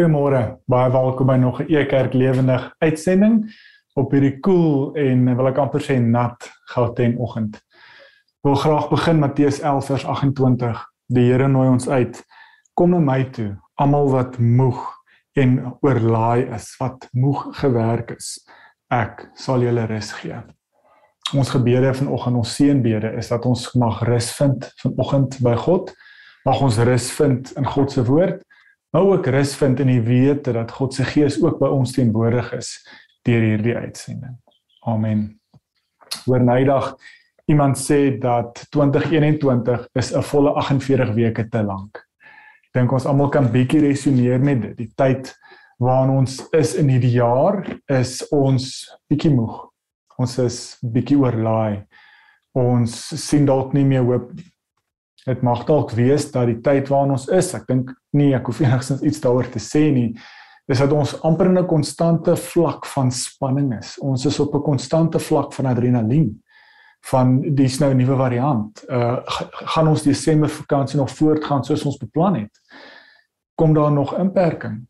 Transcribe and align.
Goeiemôre. 0.00 0.56
Baie 0.64 0.88
welkom 0.90 1.26
by 1.26 1.36
nog 1.36 1.60
'n 1.60 1.68
Ekerk 1.68 2.12
Lewendig 2.12 2.74
uitsending 2.78 3.52
op 3.94 4.10
hierdie 4.10 4.40
koel 4.40 4.92
cool 4.92 4.94
en 4.96 5.36
wil 5.36 5.46
ek 5.46 5.58
amper 5.58 5.80
sê 5.80 6.00
nat 6.00 6.40
Gauteng 6.72 7.18
oggend. 7.18 7.56
Ek 7.56 8.42
wil 8.48 8.54
graag 8.54 8.88
begin 8.88 9.18
Matteus 9.18 9.60
11 9.60 9.86
vers 9.86 10.04
28. 10.04 10.86
Die 11.06 11.32
Here 11.32 11.48
nooi 11.48 11.68
ons 11.68 11.88
uit. 11.88 12.24
Kom 12.74 12.90
na 12.90 12.98
my 12.98 13.24
toe, 13.24 13.58
almal 13.74 14.08
wat 14.10 14.38
moeg 14.38 14.88
en 15.36 15.76
oorlaai 15.80 16.48
is, 16.54 16.76
wat 16.78 17.08
moeg 17.12 17.60
gewerk 17.60 18.10
is. 18.10 18.48
Ek 18.88 19.28
sal 19.34 19.60
julle 19.60 19.84
rus 19.84 20.12
gee. 20.12 20.42
Ons 21.34 21.50
gebede 21.50 21.94
vanoggend, 21.94 22.36
ons 22.36 22.54
seënbede 22.56 23.16
is 23.18 23.28
dat 23.28 23.44
ons 23.44 23.74
mag 23.74 24.02
rus 24.02 24.32
vind 24.32 24.72
vanoggend 24.76 25.42
by 25.42 25.54
God. 25.54 25.92
Mag 26.44 26.60
ons 26.60 26.78
rus 26.78 27.10
vind 27.12 27.52
in 27.56 27.66
God 27.66 27.92
se 27.92 28.04
woord 28.04 28.48
maar 28.90 29.02
ook 29.02 29.26
rus 29.26 29.54
vind 29.56 29.80
in 29.80 29.86
die 29.86 30.02
wete 30.02 30.52
dat 30.52 30.72
God 30.72 30.94
se 30.94 31.04
gees 31.04 31.38
ook 31.42 31.58
by 31.58 31.70
ons 31.70 31.92
teenwoordig 31.92 32.52
is 32.56 32.74
deur 33.26 33.42
hierdie 33.44 33.76
uitsending. 33.76 34.36
Amen. 34.88 35.40
Oor 36.26 36.42
nydag 36.42 36.94
iemand 37.50 37.78
sê 37.78 38.18
dat 38.18 38.66
2021 38.70 39.88
is 39.92 40.12
'n 40.12 40.22
volle 40.22 40.50
48 40.52 41.14
weke 41.14 41.48
te 41.48 41.62
lank. 41.62 42.06
Ek 42.70 42.72
dink 42.72 42.92
ons 42.92 43.06
almal 43.06 43.28
kan 43.28 43.50
bietjie 43.52 43.80
resoneer 43.80 44.40
met 44.40 44.62
dit. 44.62 44.76
Die 44.76 44.92
tyd 44.94 45.34
waarin 45.78 46.10
ons 46.10 46.48
is 46.52 46.74
in 46.74 46.88
hierdie 46.88 47.16
jaar 47.16 47.64
is 47.86 48.28
ons 48.30 48.96
bietjie 49.08 49.32
moeg. 49.34 49.68
Ons 50.18 50.38
is 50.38 50.78
bietjie 50.82 51.18
oorlaai. 51.18 51.86
Ons 52.52 52.94
sien 53.28 53.46
dalk 53.46 53.72
nie 53.72 53.84
meer 53.84 54.02
hoop 54.02 54.30
Dit 55.30 55.42
mag 55.46 55.62
dalk 55.68 55.94
wees 55.94 56.26
dat 56.34 56.48
die 56.50 56.58
tyd 56.64 56.88
waarin 56.90 57.14
ons 57.14 57.28
is, 57.30 57.52
ek 57.54 57.68
dink 57.70 57.92
nie 58.18 58.32
ek 58.34 58.50
hoef 58.50 58.60
enigstens 58.64 59.02
iets 59.06 59.22
daaroor 59.22 59.46
te 59.52 59.62
sê 59.62 59.86
nie, 59.94 60.10
is 60.70 60.82
dat 60.82 60.92
ons 60.94 61.16
amper 61.26 61.50
in 61.50 61.58
'n 61.58 61.66
konstante 61.66 62.34
vlak 62.36 62.86
van 62.86 63.10
spanning 63.10 63.72
is. 63.78 63.98
Ons 63.98 64.26
is 64.26 64.40
op 64.40 64.54
'n 64.54 64.62
konstante 64.62 65.18
vlak 65.18 65.52
van 65.52 65.66
adrenalien 65.66 66.42
van 67.00 67.40
dis 67.54 67.78
nou 67.80 67.90
'n 67.90 67.96
nuwe 67.96 68.16
variant. 68.16 68.84
Uh 68.88 69.18
gaan 69.72 69.88
ons 69.88 70.02
Desember 70.02 70.48
vakansie 70.48 70.98
nog 70.98 71.10
voortgaan 71.10 71.64
soos 71.64 71.84
ons 71.84 71.96
beplan 71.96 72.34
het? 72.34 72.60
Kom 73.54 73.74
daar 73.74 73.92
nog 73.92 74.18
inperking? 74.18 74.86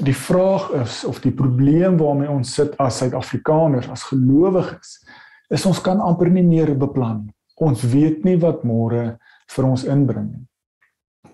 Die 0.00 0.16
vraag 0.16 0.70
is 0.70 1.04
of 1.04 1.20
die 1.20 1.32
probleem 1.32 1.96
waarmee 1.96 2.30
ons 2.30 2.54
sit 2.54 2.76
as 2.76 2.98
Suid-Afrikaners, 2.98 3.88
as 3.88 4.02
gelowiges, 4.02 5.06
is 5.50 5.66
ons 5.66 5.80
kan 5.80 6.00
amper 6.00 6.30
nie 6.30 6.42
meer 6.42 6.78
beplan. 6.78 7.30
Ons 7.56 7.82
weet 7.82 8.24
nie 8.24 8.38
wat 8.38 8.64
môre 8.64 9.18
vir 9.48 9.64
ons 9.68 9.84
inbring. 9.84 10.46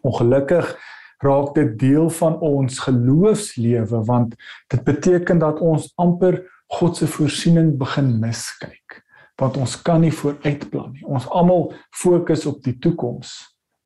Ongelukkig 0.02 0.76
raak 1.24 1.54
dit 1.54 1.78
deel 1.78 2.10
van 2.10 2.38
ons 2.40 2.78
geloofslewe 2.78 4.04
want 4.06 4.36
dit 4.70 4.84
beteken 4.84 5.38
dat 5.38 5.60
ons 5.60 5.92
amper 5.96 6.42
God 6.78 6.96
se 6.96 7.06
voorsiening 7.06 7.76
begin 7.80 8.18
miskyk 8.20 9.02
want 9.38 9.56
ons 9.56 9.76
kan 9.86 10.00
nie 10.02 10.10
vooruitplan 10.10 10.96
nie. 10.96 11.04
Ons 11.06 11.28
almal 11.30 11.68
fokus 11.94 12.42
op 12.50 12.56
die 12.64 12.74
toekoms, 12.82 13.36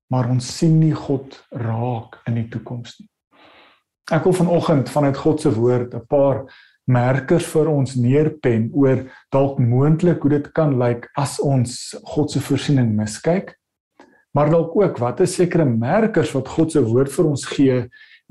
maar 0.08 0.30
ons 0.32 0.46
sien 0.48 0.78
nie 0.80 0.94
God 0.96 1.36
raak 1.52 2.16
in 2.28 2.38
die 2.40 2.46
toekoms 2.48 2.96
nie. 3.00 3.08
Ek 4.12 4.24
wil 4.24 4.34
vanoggend 4.36 4.88
vanuit 4.92 5.16
God 5.20 5.40
se 5.44 5.52
woord 5.52 5.94
'n 5.94 6.06
paar 6.08 6.46
merkers 6.86 7.46
vir 7.52 7.68
ons 7.68 7.94
neerpen 7.94 8.70
oor 8.74 9.04
dalk 9.30 9.58
moontlik 9.58 10.22
hoe 10.22 10.30
dit 10.30 10.52
kan 10.52 10.78
lyk 10.78 11.08
as 11.16 11.38
ons 11.40 11.94
God 12.14 12.30
se 12.30 12.40
voorsiening 12.40 12.96
miskyk 12.96 13.54
maar 14.32 14.50
dalk 14.50 14.76
ook 14.76 14.98
wat 14.98 15.20
is 15.20 15.36
sekere 15.36 15.64
merkers 15.64 16.32
wat 16.36 16.48
God 16.48 16.72
se 16.72 16.82
woord 16.84 17.12
vir 17.12 17.28
ons 17.28 17.44
gee 17.52 17.78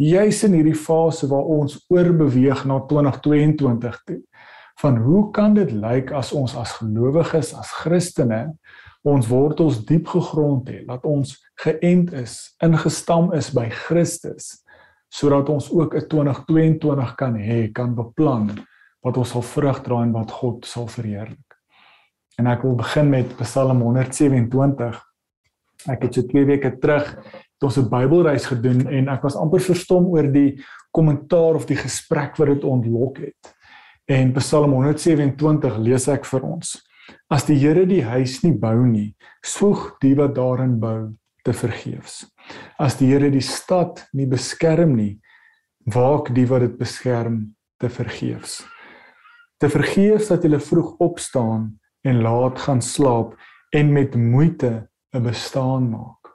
juis 0.02 0.44
in 0.48 0.58
hierdie 0.58 0.78
fase 0.78 1.30
waar 1.30 1.50
ons 1.58 1.78
oorbeweeg 1.94 2.66
na 2.66 2.80
2022 2.90 4.02
toe 4.06 4.22
van 4.82 4.98
hoe 4.98 5.28
kan 5.36 5.54
dit 5.54 5.72
lyk 5.72 6.12
as 6.18 6.32
ons 6.34 6.56
as 6.58 6.74
gelowiges 6.80 7.54
as 7.58 7.76
Christene 7.84 8.48
ons 9.06 9.30
wortels 9.30 9.84
diep 9.86 10.09
gegrond 10.14 10.70
het 10.70 10.88
dat 10.90 11.06
ons 11.06 11.36
geënt 11.64 12.14
is 12.18 12.56
ingestam 12.64 13.31
is 13.38 13.52
by 13.54 13.70
Christus 13.70 14.62
sodat 15.12 15.50
ons 15.50 15.70
ook 15.72 15.96
'n 15.96 16.08
2022 16.08 17.16
kan 17.16 17.36
hê 17.36 17.72
kan 17.72 17.96
beplan 17.96 18.50
wat 19.02 19.18
ons 19.18 19.30
sal 19.34 19.42
vrug 19.42 19.81
dra 19.84 20.02
en 20.06 20.14
wat 20.16 20.31
God 20.31 20.66
sal 20.66 20.88
verheerlik? 20.88 21.58
En 22.40 22.48
ek 22.48 22.62
wil 22.66 22.75
begin 22.75 23.09
met 23.09 23.34
Psalm 23.42 23.81
127 23.81 25.00
Ek 25.90 26.03
het 26.06 26.14
so 26.14 26.28
2 26.28 26.46
weke 26.46 26.75
terug 26.81 27.16
het 27.62 27.64
ons 27.64 27.78
'n 27.78 27.90
Bybelreis 27.90 28.46
gedoen 28.46 28.88
en 28.88 29.09
ek 29.09 29.24
was 29.24 29.36
amper 29.36 29.62
verstom 29.62 30.06
oor 30.06 30.28
die 30.28 30.62
kommentaar 30.92 31.56
of 31.56 31.66
die 31.66 31.78
gesprek 31.78 32.38
wat 32.38 32.47
dit 32.47 32.64
ontlok 32.64 33.18
het. 33.18 33.56
En 34.08 34.34
Psalm 34.34 34.74
127 34.74 35.78
lees 35.78 36.08
ek 36.08 36.25
vir 36.25 36.42
ons. 36.44 36.81
As 37.30 37.46
die 37.46 37.58
Here 37.58 37.86
die 37.86 38.03
huis 38.03 38.44
nie 38.44 38.53
bou 38.53 38.86
nie, 38.86 39.16
swoeg 39.44 39.97
die 40.02 40.16
wat 40.16 40.36
daarin 40.36 40.80
bou 40.80 41.14
te 41.44 41.53
vergeefs. 41.53 42.25
As 42.80 42.98
die 42.98 43.08
Here 43.08 43.30
die 43.31 43.42
stad 43.42 44.08
nie 44.13 44.28
beskerm 44.28 44.96
nie, 44.96 45.19
waak 45.86 46.34
die 46.34 46.46
wat 46.46 46.62
dit 46.62 46.78
beskerm 46.78 47.56
te 47.80 47.90
vergeefs. 47.90 48.62
Te 49.59 49.69
vergeefs 49.69 50.28
dat 50.28 50.44
jy 50.44 50.59
vroeg 50.59 50.96
opstaan 51.00 51.80
en 52.03 52.22
laat 52.22 52.59
gaan 52.59 52.81
slaap 52.81 53.36
en 53.74 53.94
met 53.94 54.16
moeite 54.16 54.88
'n 55.14 55.24
bestaan 55.24 55.90
maak. 55.90 56.32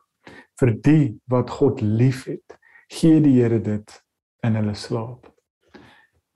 Vir 0.61 0.73
die 0.83 1.21
wat 1.29 1.51
God 1.51 1.81
liefhet, 1.81 2.57
gee 2.89 3.21
die 3.21 3.41
Here 3.41 3.61
dit 3.61 4.03
in 4.45 4.55
hulle 4.55 4.75
slaap. 4.75 5.27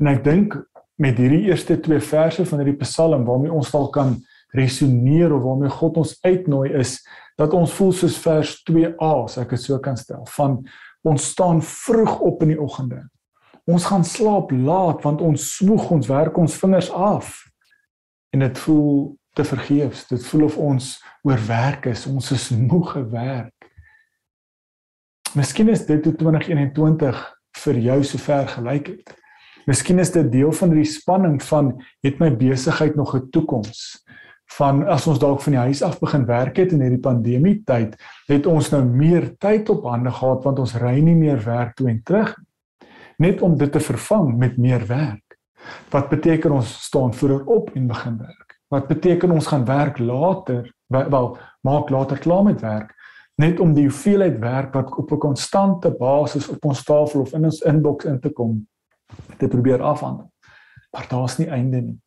En 0.01 0.07
ek 0.07 0.25
dink 0.25 0.57
met 1.01 1.19
hierdie 1.21 1.47
eerste 1.49 1.79
twee 1.81 2.01
verse 2.01 2.45
van 2.47 2.61
hierdie 2.61 2.81
Psalm 2.81 3.25
waarmee 3.29 3.53
ons 3.53 3.75
al 3.75 3.89
kan 3.91 4.17
resoneer 4.57 5.33
of 5.33 5.43
waarmee 5.43 5.71
God 5.71 6.01
ons 6.03 6.17
uitnooi 6.25 6.73
is 6.81 6.99
dat 7.39 7.55
ons 7.57 7.73
voel 7.73 7.93
soos 7.93 8.19
vers 8.21 8.57
2a 8.69 9.11
as 9.25 9.39
ek 9.41 9.55
dit 9.55 9.63
so 9.63 9.79
kan 9.79 9.97
stel 9.97 10.27
van 10.37 10.59
ons 11.07 11.31
staan 11.33 11.63
vroeg 11.65 12.19
op 12.21 12.43
in 12.45 12.55
die 12.55 12.61
oggende. 12.61 13.05
Ons 13.71 13.87
gaan 13.89 14.05
slaap 14.05 14.51
laat 14.53 15.05
want 15.07 15.23
ons 15.25 15.47
smoeg 15.57 15.89
ons 15.95 16.11
werk 16.11 16.37
ons 16.41 16.57
vingers 16.61 16.91
af. 16.91 17.39
En 18.35 18.45
dit 18.45 18.59
voel 18.65 18.93
te 19.33 19.45
vergeefs. 19.45 20.07
Dit 20.09 20.27
voel 20.27 20.45
of 20.45 20.57
ons 20.57 20.93
oorwerk 21.23 21.87
is. 21.91 22.07
Ons 22.07 22.31
is 22.35 22.49
moeg 22.51 22.93
gewerk. 22.93 23.71
Miskien 25.39 25.69
is 25.71 25.85
dit 25.87 26.05
hoe 26.05 26.15
2021 26.19 27.19
vir 27.65 27.81
jou 27.85 27.99
sover 28.05 28.49
gelyk 28.57 28.93
het. 28.95 29.17
Miskien 29.69 30.01
is 30.03 30.11
dit 30.11 30.31
deel 30.33 30.51
van 30.57 30.73
die 30.75 30.87
spanning 30.89 31.37
van 31.47 31.75
het 32.03 32.19
my 32.19 32.31
besigheid 32.37 32.97
nog 32.97 33.15
'n 33.15 33.31
toekoms? 33.31 34.03
Van 34.57 34.83
as 34.89 35.07
ons 35.07 35.19
dalk 35.19 35.41
van 35.41 35.53
die 35.53 35.61
huis 35.61 35.83
af 35.83 36.01
begin 36.01 36.27
werk 36.27 36.57
het 36.57 36.73
in 36.73 36.81
hierdie 36.81 37.01
pandemie 37.01 37.63
tyd, 37.65 37.95
het 38.27 38.47
ons 38.47 38.71
nou 38.71 38.83
meer 38.85 39.37
tyd 39.39 39.69
op 39.69 39.85
hande 39.85 40.11
gehad 40.11 40.45
want 40.45 40.59
ons 40.59 40.75
ry 40.75 40.99
nie 41.01 41.15
meer 41.15 41.45
werk 41.45 41.77
toe 41.77 41.89
en 41.89 42.03
terug 42.03 42.35
net 43.19 43.43
om 43.43 43.57
dit 43.57 43.73
te 43.73 43.81
vervang 43.81 44.37
met 44.39 44.57
meer 44.57 44.87
werk. 44.87 45.39
Wat 45.91 46.09
beteken 46.09 46.53
ons 46.57 46.73
staan 46.87 47.15
vroeër 47.15 47.45
op 47.45 47.71
en 47.77 47.87
begin 47.87 48.19
werk? 48.19 48.50
Wat 48.71 48.87
beteken 48.87 49.31
ons 49.31 49.47
gaan 49.51 49.65
werk 49.65 49.99
later? 49.99 50.71
Wel 50.87 51.39
maak 51.61 51.91
later 51.91 52.19
klaar 52.19 52.43
met 52.43 52.61
werk. 52.61 52.95
Net 53.35 53.61
om 53.61 53.75
die 53.75 53.89
hoeveelheid 53.89 54.39
werk 54.39 54.75
wat 54.75 54.95
op 54.97 55.13
'n 55.13 55.19
konstante 55.19 55.91
basis 55.91 56.49
op 56.49 56.65
ons 56.65 56.85
tafel 56.85 57.21
of 57.21 57.33
in 57.33 57.45
ons 57.45 57.61
inbox 57.61 58.05
in 58.05 58.21
te 58.21 58.31
kom 58.31 58.69
te 59.39 59.49
probeer 59.49 59.83
afhandel. 59.83 60.33
Maar 60.91 61.07
daar's 61.09 61.39
nie 61.39 61.49
einde 61.49 61.81
nie. 61.81 62.01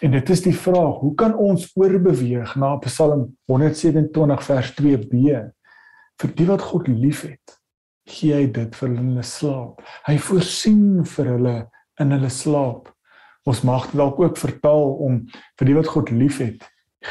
En 0.00 0.10
dit 0.10 0.28
is 0.28 0.42
die 0.42 0.56
vraag 0.56 0.98
hoe 0.98 1.14
kan 1.14 1.36
ons 1.36 1.70
oorbeweeg 1.74 2.54
na 2.56 2.76
Psalm 2.76 3.36
127 3.44 4.42
vers 4.42 4.74
2b 4.80 5.12
vir 6.16 6.34
die 6.34 6.46
wat 6.46 6.62
God 6.62 6.88
liefhet 6.88 7.58
gee 8.06 8.34
hy 8.34 8.46
dit 8.46 8.74
vir 8.74 8.88
hulle 8.88 9.22
slaap. 9.22 9.82
Hy 10.06 10.18
voorsien 10.18 11.04
vir 11.04 11.26
hulle 11.26 11.56
in 12.00 12.10
hulle 12.10 12.30
slaap 12.30 12.92
Ons 13.46 13.62
mag 13.62 13.90
dalk 13.94 14.18
ook 14.20 14.38
vertaal 14.40 14.88
om 15.06 15.20
vir 15.58 15.68
die 15.68 15.76
wat 15.76 15.90
God 15.92 16.10
liefhet, 16.10 16.64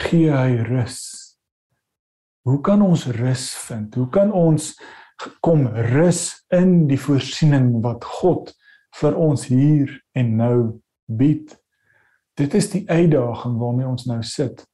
gee 0.05 0.31
hy 0.31 0.57
rus. 0.67 0.99
Hoe 2.45 2.59
kan 2.61 2.83
ons 2.83 3.07
rus 3.15 3.47
vind? 3.65 3.95
Hoe 3.95 4.09
kan 4.11 4.33
ons 4.35 4.73
kom 5.41 5.67
rus 5.95 6.27
in 6.53 6.85
die 6.89 6.99
voorsiening 6.99 7.79
wat 7.85 8.03
God 8.19 8.51
vir 8.99 9.15
ons 9.17 9.47
hier 9.47 9.93
en 10.13 10.35
nou 10.37 10.57
bied? 11.07 11.55
Dit 12.35 12.53
is 12.59 12.67
die 12.73 12.83
uitdaging 12.89 13.55
waarmee 13.61 13.87
ons 13.87 14.05
nou 14.11 14.19
sit. 14.23 14.65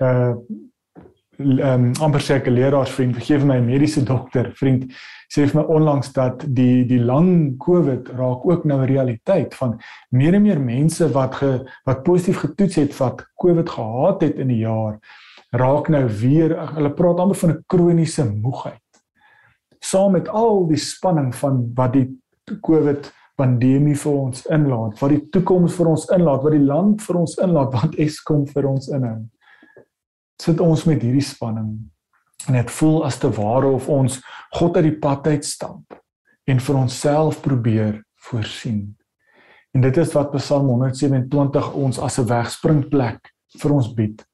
Uh 0.00 0.36
ehm 1.42 1.84
um, 1.84 1.92
amper 2.00 2.20
seker 2.20 2.52
leraarsvriend, 2.52 3.16
vergeef 3.16 3.44
my 3.44 3.58
mediese 3.60 4.02
dokter, 4.04 4.52
vriend, 4.54 4.92
sê 5.32 5.46
vir 5.46 5.60
my 5.60 5.64
onlangs 5.76 6.12
dat 6.12 6.44
die 6.56 6.84
die 6.88 7.00
lang 7.00 7.56
COVID 7.58 8.12
raak 8.18 8.46
ook 8.46 8.64
nou 8.64 8.80
'n 8.80 8.88
realiteit 8.88 9.54
van 9.54 9.78
meer 10.10 10.34
en 10.34 10.42
meer 10.42 10.60
mense 10.60 11.08
wat 11.12 11.34
ge, 11.34 11.64
wat 11.84 12.02
positief 12.02 12.38
getoets 12.38 12.76
het 12.76 12.96
wat 12.98 13.26
COVID 13.36 13.68
gehad 13.70 14.22
het 14.22 14.36
in 14.36 14.48
die 14.48 14.62
jaar 14.62 14.98
raak 15.52 15.88
nou 15.88 16.06
weer 16.08 16.54
hulle 16.74 16.92
praat 16.96 17.18
amper 17.20 17.36
van 17.36 17.50
'n 17.50 17.64
kroniese 17.66 18.24
moegheid. 18.24 18.80
Saam 19.80 20.12
met 20.12 20.28
al 20.28 20.66
die 20.66 20.78
spanning 20.78 21.34
van 21.34 21.72
wat 21.74 21.92
die 21.92 22.08
COVID 22.60 23.12
pandemie 23.36 23.96
vir 23.96 24.12
ons 24.12 24.46
inlaat, 24.46 24.98
wat 25.00 25.10
die 25.10 25.28
toekoms 25.30 25.74
vir 25.74 25.86
ons 25.86 26.06
inlaat, 26.14 26.42
wat 26.42 26.52
die 26.52 26.66
land 26.66 27.02
vir 27.02 27.16
ons 27.16 27.36
inlaat, 27.38 27.72
wat 27.72 27.94
Eskom 27.94 28.46
vir 28.46 28.68
ons 28.68 28.88
inhou. 28.88 29.18
Sit 30.42 30.58
ons 30.62 30.86
met 30.88 31.02
hierdie 31.02 31.22
spanning 31.22 31.74
en 32.50 32.56
dit 32.58 32.70
voel 32.74 33.04
as 33.06 33.20
te 33.22 33.28
ware 33.36 33.68
of 33.70 33.86
ons 33.92 34.16
God 34.56 34.78
uit 34.80 34.88
die 34.88 34.98
pad 34.98 35.28
uitstamp 35.30 35.94
en 36.50 36.62
vir 36.66 36.78
onsself 36.80 37.38
probeer 37.44 38.00
voorsien. 38.26 38.80
En 39.72 39.84
dit 39.84 39.98
is 40.02 40.14
wat 40.16 40.32
Psalm 40.34 40.66
127 40.72 41.68
ons 41.78 41.98
as 41.98 42.18
'n 42.18 42.26
wegspringplek 42.26 43.30
vir 43.60 43.72
ons 43.72 43.92
bied. 43.94 44.24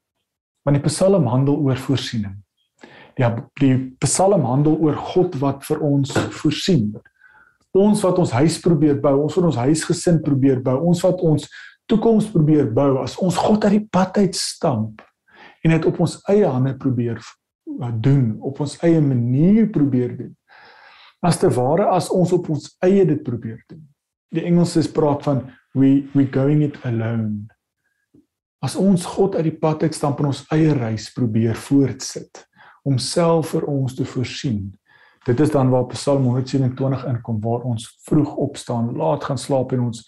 Want 0.64 0.80
die 0.80 0.88
Psalm 0.88 1.26
handel 1.26 1.56
oor 1.56 1.76
voorsiening. 1.76 2.38
Die 3.16 3.28
die 3.60 3.76
Psalm 4.00 4.44
handel 4.44 4.78
oor 4.80 4.96
God 4.96 5.36
wat 5.40 5.64
vir 5.64 5.80
ons 5.80 6.12
voorsien. 6.40 6.96
Ons 7.74 8.00
wat 8.02 8.18
ons 8.18 8.30
huis 8.30 8.58
probeer 8.60 9.00
bou, 9.00 9.22
ons 9.22 9.34
wat 9.34 9.44
ons 9.44 9.56
huisgesin 9.56 10.22
probeer 10.22 10.62
bou, 10.62 10.78
ons 10.88 11.02
wat 11.02 11.20
ons 11.20 11.48
toekoms 11.86 12.30
probeer 12.30 12.72
bou, 12.72 13.02
as 13.02 13.16
ons 13.18 13.36
God 13.36 13.64
uit 13.64 13.72
die 13.72 13.88
pad 13.90 14.16
uitstamp 14.16 15.02
en 15.62 15.74
dit 15.74 15.86
op 15.90 16.00
ons 16.00 16.16
eie 16.30 16.46
hande 16.46 16.74
probeer 16.76 17.20
doen, 18.00 18.38
op 18.40 18.60
ons 18.60 18.78
eie 18.86 19.00
manier 19.00 19.68
probeer 19.70 20.16
doen. 20.16 20.34
As 21.20 21.38
te 21.38 21.50
ware 21.50 21.88
as 21.90 22.10
ons 22.14 22.32
op 22.32 22.48
ons 22.54 22.70
eie 22.84 23.04
dit 23.06 23.22
probeer 23.22 23.60
doen. 23.68 23.82
Die 24.34 24.44
Engelsers 24.46 24.90
praat 24.92 25.24
van 25.26 25.46
we 25.74 26.08
we 26.14 26.26
going 26.32 26.62
it 26.62 26.78
alone. 26.84 27.46
As 28.62 28.76
ons 28.76 29.06
God 29.06 29.36
uit 29.36 29.46
die 29.50 29.58
pad 29.58 29.82
uitstamp 29.82 30.20
en 30.20 30.30
ons 30.32 30.44
eie 30.54 30.74
reis 30.74 31.10
probeer 31.14 31.56
voortsit 31.68 32.44
om 32.86 32.98
self 32.98 33.52
vir 33.54 33.66
ons 33.68 33.94
te 33.94 34.06
voorsien. 34.06 34.68
Dit 35.26 35.40
is 35.40 35.50
dan 35.52 35.70
waar 35.70 35.86
Psalm 35.92 36.24
127 36.24 37.04
inkom 37.10 37.40
waar 37.44 37.66
ons 37.68 37.84
vroeg 38.06 38.34
opstaan, 38.40 38.94
laat 38.96 39.26
gaan 39.28 39.38
slaap 39.38 39.74
en 39.76 39.88
ons 39.90 40.06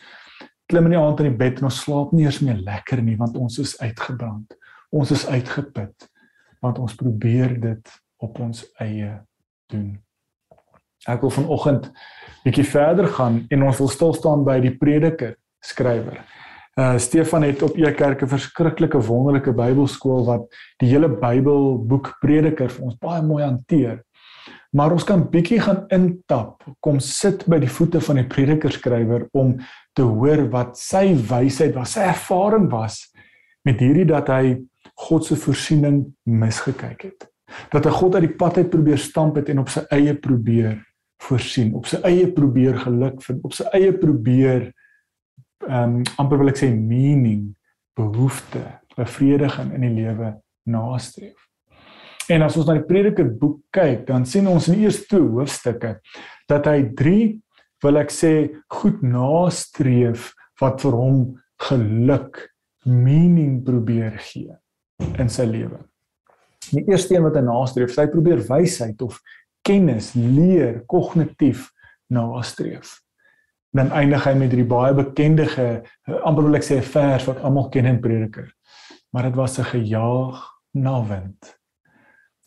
klim 0.71 0.87
in 0.87 0.95
die 0.95 1.01
aand 1.01 1.21
in 1.21 1.33
die 1.33 1.39
bed 1.39 1.61
en 1.61 1.69
ons 1.69 1.83
slaap 1.83 2.15
nie 2.15 2.25
eens 2.25 2.41
meer 2.47 2.61
lekker 2.63 3.03
nie 3.03 3.19
want 3.21 3.37
ons 3.37 3.59
is 3.63 3.75
uitgebrand. 3.83 4.55
Ons 4.91 5.11
is 5.15 5.27
uitgeput 5.27 6.09
want 6.61 6.79
ons 6.79 6.95
probeer 6.95 7.55
dit 7.61 7.93
op 8.21 8.39
ons 8.45 8.59
eie 8.85 9.15
doen. 9.73 9.95
Ek 11.09 11.23
wil 11.25 11.33
vanoggend 11.33 11.87
bietjie 12.45 12.67
verder 12.69 13.09
gaan 13.17 13.47
en 13.49 13.65
ons 13.65 13.81
wil 13.81 13.89
stil 13.89 14.13
staan 14.19 14.45
by 14.45 14.59
die 14.61 14.75
prediker 14.77 15.39
skrywer. 15.65 16.21
Uh 16.77 16.99
Stefan 17.01 17.47
het 17.49 17.63
op 17.63 17.79
Ekerk 17.81 18.23
'n 18.23 18.29
verskriklike 18.29 19.01
wonderlike 19.09 19.53
Bybelskool 19.53 20.25
wat 20.27 20.45
die 20.79 20.89
hele 20.93 21.09
Bybelboek 21.09 22.19
Prediker 22.21 22.69
vir 22.69 22.85
ons 22.85 22.99
baie 23.01 23.23
mooi 23.23 23.43
hanteer. 23.45 24.03
Maar 24.73 24.93
ons 24.93 25.05
kan 25.05 25.25
bietjie 25.31 25.59
gaan 25.61 25.87
intap, 25.91 26.63
kom 26.81 27.01
sit 27.01 27.43
by 27.51 27.59
die 27.59 27.71
voete 27.71 28.01
van 28.01 28.21
die 28.21 28.27
prediker 28.31 28.71
skrywer 28.71 29.27
om 29.33 29.57
te 29.99 30.03
hoor 30.03 30.45
wat 30.53 30.79
sy 30.79 31.11
wysheid 31.15 31.75
was, 31.75 31.97
sy 31.97 32.07
ervaring 32.07 32.71
was 32.71 33.09
met 33.67 33.81
hierdie 33.83 34.07
dat 34.07 34.29
hy 34.29 34.61
God 35.01 35.27
se 35.27 35.37
voorsiening 35.41 36.03
misgekyk 36.29 37.05
het. 37.09 37.27
Dat 37.73 37.87
hy 37.89 37.93
God 37.95 38.17
uit 38.19 38.27
die 38.29 38.37
pad 38.39 38.61
uit 38.61 38.71
probeer 38.71 39.01
stamp 39.01 39.39
het 39.41 39.51
en 39.51 39.63
op 39.63 39.71
sy 39.73 39.83
eie 39.95 40.15
probeer 40.15 40.79
voorsien, 41.25 41.73
op 41.77 41.89
sy 41.91 42.01
eie 42.07 42.29
probeer 42.33 42.79
geluk 42.85 43.21
vind, 43.25 43.43
op 43.45 43.57
sy 43.57 43.67
eie 43.77 43.93
probeer 43.97 44.71
ehm 45.69 45.99
um, 46.01 46.05
amper 46.23 46.41
wil 46.41 46.49
ek 46.49 46.61
sê 46.63 46.71
meaning, 46.73 47.51
behoefte, 47.99 48.63
bevrediging 48.97 49.75
in 49.77 49.85
die 49.85 49.93
lewe 49.99 50.31
nastreef. 50.73 51.37
En 52.33 52.47
as 52.47 52.57
ons 52.57 52.69
na 52.69 52.79
die 52.79 52.87
Prediker 52.87 53.29
boek 53.29 53.59
kyk, 53.75 54.07
dan 54.09 54.25
sien 54.25 54.49
ons 54.49 54.71
in 54.71 54.79
die 54.79 54.87
eerste 54.87 55.21
hoofstukke 55.21 55.99
dat 56.49 56.69
hy 56.71 56.87
3 56.97 57.27
wil 57.85 58.01
ek 58.01 58.15
sê 58.15 58.33
goed 58.79 59.05
nastreef 59.05 60.31
wat 60.63 60.81
vir 60.85 60.97
hom 60.97 61.21
geluk 61.69 62.47
meaning 62.89 63.61
probeer 63.67 64.17
gee 64.31 64.57
in 65.19 65.29
sy 65.29 65.47
lewe. 65.49 65.79
Die 66.71 66.85
eerste 66.87 67.15
een 67.15 67.25
wat 67.25 67.37
hy 67.39 67.45
nastreef, 67.45 67.97
hy 67.97 68.07
probeer 68.11 68.43
wysheid 68.49 69.01
of 69.03 69.21
kennis 69.67 70.13
leer 70.15 70.83
kognitief 70.91 71.69
nastreef. 72.13 72.99
Dan 73.75 73.93
eindig 73.95 74.25
hy 74.27 74.35
met 74.35 74.51
hierdie 74.51 74.69
baie 74.69 74.95
bekende 74.95 75.47
amper 76.27 76.47
wil 76.47 76.59
ek 76.59 76.67
sê 76.67 76.79
'n 76.79 76.91
vers 76.95 77.27
wat 77.27 77.43
almal 77.43 77.71
ken 77.71 77.87
in 77.87 78.01
Prediker. 78.01 78.51
Maar 79.13 79.31
dit 79.31 79.37
was 79.37 79.59
'n 79.59 79.65
gejaag 79.65 80.37
na 80.75 81.03
wind. 81.03 81.57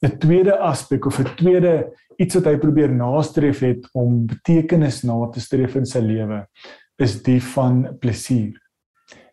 'n 0.04 0.20
Tweede 0.20 0.58
aspek 0.60 1.06
of 1.06 1.20
'n 1.20 1.36
tweede 1.36 1.94
iets 2.18 2.36
wat 2.36 2.46
hy 2.46 2.58
probeer 2.58 2.90
nastreef 2.90 3.60
het 3.60 3.88
om 3.94 4.26
betekenis 4.28 5.04
na 5.04 5.30
te 5.32 5.40
streef 5.40 5.76
in 5.76 5.86
sy 5.86 6.00
lewe 6.00 6.48
is 6.98 7.24
die 7.24 7.42
van 7.42 7.98
plesier 8.00 8.62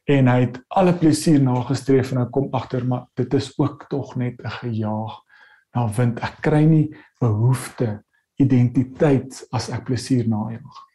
en 0.09 0.29
hy 0.29 0.39
het 0.47 0.61
alle 0.69 0.95
plesier 0.97 1.41
nagestreef 1.43 2.13
en 2.13 2.23
hy 2.23 2.29
kom 2.33 2.49
agter 2.57 2.87
maar 2.87 3.07
dit 3.19 3.35
is 3.35 3.51
ook 3.59 3.87
tog 3.91 4.17
net 4.17 4.41
'n 4.41 4.57
gejaag 4.61 5.21
na 5.75 5.87
wind. 5.89 6.21
Ek 6.23 6.41
kry 6.43 6.65
nie 6.65 6.97
behoefte 7.21 8.03
identiteit 8.41 9.45
as 9.53 9.69
ek 9.71 9.85
plesier 9.85 10.27
najag. 10.29 10.87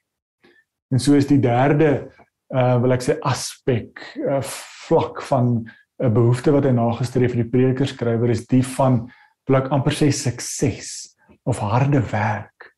En 0.91 0.99
so 0.99 1.13
is 1.13 1.27
die 1.27 1.39
derde 1.39 2.11
uh 2.53 2.77
wil 2.81 2.93
ek 2.93 3.01
sê 3.01 3.17
aspek 3.21 3.99
uh, 4.21 4.41
vlak 4.87 5.21
van 5.21 5.65
'n 6.03 6.13
behoefte 6.13 6.51
wat 6.51 6.65
hy 6.65 6.71
nagestreef 6.71 7.33
in 7.33 7.43
die 7.43 7.49
prediker 7.49 7.87
skrywer 7.87 8.29
is 8.29 8.47
die 8.47 8.63
van 8.63 9.09
wil 9.47 9.57
ek 9.57 9.71
amper 9.71 9.93
sê 9.93 10.11
sukses 10.11 11.15
of 11.45 11.59
harde 11.59 12.01
werk. 12.11 12.75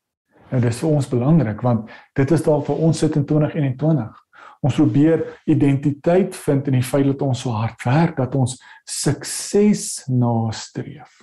Nou 0.50 0.60
dis 0.60 0.80
vir 0.80 0.90
ons 0.90 1.08
belangrik 1.08 1.62
want 1.62 1.90
dit 2.14 2.30
is 2.30 2.42
dalk 2.42 2.66
vir 2.66 2.76
ons 2.76 2.98
sit 2.98 3.16
in 3.16 3.24
2021 3.24 4.27
Ons 4.60 4.74
probeer 4.74 5.22
identiteit 5.46 6.36
vind 6.36 6.66
in 6.66 6.78
die 6.80 6.86
feit 6.86 7.06
dat 7.06 7.22
ons 7.22 7.44
so 7.44 7.54
hard 7.54 7.82
werk 7.86 8.16
dat 8.18 8.34
ons 8.34 8.56
sukses 8.84 10.04
nastreef. 10.10 11.22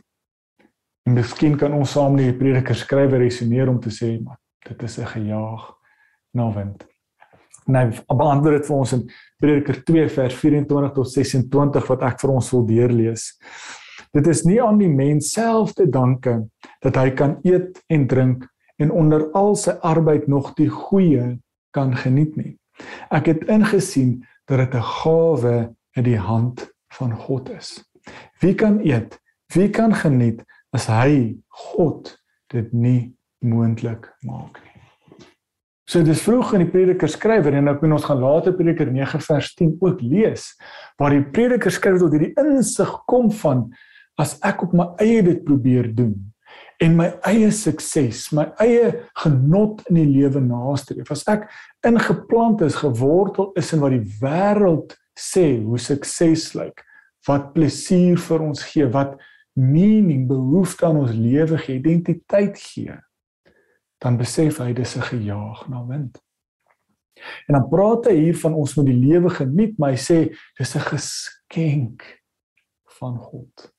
En 1.06 1.14
miskien 1.14 1.58
kan 1.60 1.74
ons 1.76 1.92
saam 1.92 2.16
met 2.16 2.32
die 2.32 2.38
prediker 2.40 2.76
skrywer 2.76 3.22
resoneer 3.22 3.70
om 3.70 3.80
te 3.80 3.92
sê 3.94 4.16
maar 4.22 4.40
dit 4.66 4.84
is 4.84 4.98
'n 5.00 5.06
gejaag 5.06 5.74
na 6.34 6.52
wind. 6.54 6.86
Nou, 7.66 7.90
beantwoord 8.08 8.60
dit 8.60 8.68
vir 8.68 8.76
ons 8.76 8.94
in 8.94 9.06
Prediker 9.42 9.84
2 9.84 10.10
vers 10.10 10.36
24 10.36 10.92
tot 10.94 11.10
26 11.10 11.88
wat 11.88 12.04
ek 12.04 12.20
vir 12.20 12.30
ons 12.30 12.52
wil 12.54 12.66
deurlees. 12.66 13.40
Dit 14.14 14.28
is 14.28 14.44
nie 14.46 14.62
aan 14.62 14.78
die 14.78 14.90
mens 14.90 15.32
self 15.34 15.74
te 15.74 15.88
danke 15.90 16.48
dat 16.82 16.96
hy 16.96 17.10
kan 17.18 17.40
eet 17.44 17.82
en 17.90 18.06
drink 18.08 18.46
en 18.78 18.92
onder 18.92 19.32
al 19.34 19.56
sy 19.56 19.72
arbeid 19.82 20.28
nog 20.28 20.54
die 20.56 20.70
goeie 20.70 21.40
kan 21.72 21.96
geniet 21.96 22.38
nie. 22.38 22.56
Ek 23.12 23.30
het 23.32 23.46
ingesien 23.52 24.26
dat 24.46 24.58
dit 24.58 24.74
'n 24.76 24.90
gawe 25.02 25.76
in 25.96 26.04
die 26.04 26.20
hand 26.20 26.68
van 26.98 27.12
God 27.12 27.50
is. 27.50 27.84
Wie 28.40 28.56
kan 28.56 28.80
eet? 28.80 29.20
Wie 29.54 29.70
kan 29.70 29.94
geniet 29.94 30.44
as 30.72 30.88
hy 30.88 31.38
God 31.48 32.18
dit 32.48 32.74
nie 32.74 33.16
moontlik 33.40 34.10
maak 34.22 34.60
nie? 34.64 34.76
So 35.86 36.02
dis 36.02 36.24
vroeg 36.26 36.54
in 36.58 36.64
die 36.66 36.72
Prediker 36.72 37.10
skrywer 37.10 37.54
en 37.54 37.68
ek 37.68 37.82
moet 37.82 37.92
ons 38.00 38.06
gaan 38.06 38.20
later 38.20 38.56
Prediker 38.58 38.90
9 38.92 39.22
vers 39.22 39.54
10 39.54 39.76
ook 39.80 40.02
lees 40.02 40.48
waar 40.98 41.14
die 41.14 41.26
Prediker 41.30 41.72
skryf 41.72 42.00
tot 42.00 42.12
hierdie 42.12 42.34
insig 42.42 42.90
kom 43.06 43.30
van 43.32 43.68
as 44.18 44.40
ek 44.42 44.64
op 44.66 44.74
my 44.74 44.88
eie 45.04 45.22
dit 45.22 45.44
probeer 45.46 45.92
doen 45.94 46.16
en 46.84 46.98
my 46.98 47.08
eie 47.30 47.52
sukses, 47.56 48.32
my 48.36 48.50
eie 48.64 48.92
genot 49.22 49.84
in 49.90 50.00
die 50.00 50.08
lewe 50.10 50.42
nastreef. 50.44 51.12
As 51.12 51.24
ek 51.32 51.48
ingeplant 51.88 52.62
is, 52.66 52.80
gewortel 52.82 53.52
is 53.60 53.72
in 53.76 53.84
wat 53.84 53.96
die 53.96 54.04
wêreld 54.22 54.98
sê 55.16 55.62
hoe 55.64 55.80
sukses 55.80 56.52
lyk, 56.58 56.84
wat 57.28 57.54
plesier 57.56 58.20
vir 58.22 58.44
ons 58.44 58.66
gee, 58.68 58.88
wat 58.92 59.16
meaning, 59.56 60.28
behoefte 60.28 60.86
aan 60.86 61.00
ons 61.06 61.16
lewe 61.16 61.58
gee, 61.64 61.80
identiteit 61.80 62.60
gee, 62.60 62.98
dan 64.04 64.20
besef 64.20 64.60
hy 64.60 64.74
dis 64.74 64.98
'n 64.98 65.08
gejaag 65.12 65.68
na 65.70 65.86
wind. 65.88 66.20
En 67.48 67.56
dan 67.56 67.70
praat 67.70 68.06
hy 68.06 68.16
hier 68.28 68.38
van 68.38 68.54
ons 68.54 68.76
moet 68.76 68.86
die 68.86 69.00
lewe 69.00 69.30
geniet, 69.30 69.78
maar 69.80 69.96
hy 69.96 70.02
sê 70.02 70.20
dis 70.60 70.76
'n 70.76 70.88
geskenk 70.92 72.04
van 73.00 73.18
God. 73.18 73.75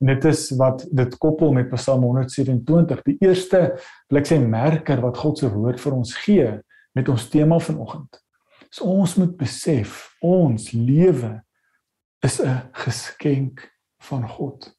En 0.00 0.06
dit 0.06 0.24
is 0.24 0.50
wat 0.58 0.84
dit 0.90 1.16
koppel 1.18 1.52
met 1.52 1.70
Psalm 1.72 2.02
127. 2.02 3.02
Die 3.02 3.16
eerste 3.24 3.60
wil 4.08 4.20
ek 4.20 4.28
sê 4.28 4.38
merker 4.40 5.00
wat 5.04 5.18
God 5.18 5.40
se 5.40 5.50
woord 5.52 5.80
vir 5.80 5.96
ons 5.96 6.14
gee 6.24 6.52
met 6.96 7.08
ons 7.12 7.28
tema 7.32 7.58
vanoggend. 7.60 8.20
So 8.70 8.84
ons 8.84 9.16
moet 9.16 9.36
besef 9.38 10.16
ons 10.24 10.72
lewe 10.72 11.36
is 12.24 12.40
'n 12.40 12.68
geskenk 12.72 13.70
van 14.08 14.28
God. 14.28 14.74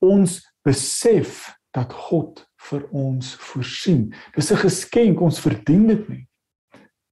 Ons 0.00 0.42
besef 0.64 1.54
dat 1.70 1.92
God 1.92 2.46
vir 2.68 2.88
ons 2.90 3.34
voorsien. 3.34 4.14
Dis 4.34 4.52
'n 4.52 4.56
geskenk, 4.56 5.20
ons 5.20 5.40
verdien 5.40 5.86
dit 5.86 6.08
nie. 6.08 6.28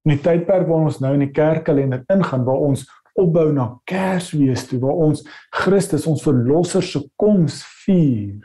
In 0.04 0.16
die 0.16 0.22
tydperk 0.22 0.68
waar 0.68 0.84
ons 0.84 1.00
nou 1.00 1.12
in 1.14 1.20
die 1.20 1.32
kerkkalender 1.32 2.04
ingaan 2.08 2.44
waar 2.44 2.62
ons 2.68 2.86
opbou 3.16 3.52
na 3.52 3.80
Kersfees 3.88 4.66
toe 4.68 4.80
waar 4.82 4.98
ons 5.08 5.22
Christus 5.50 6.06
ons 6.06 6.22
verlosser 6.22 6.82
se 6.82 7.00
koms 7.16 7.62
vier. 7.84 8.40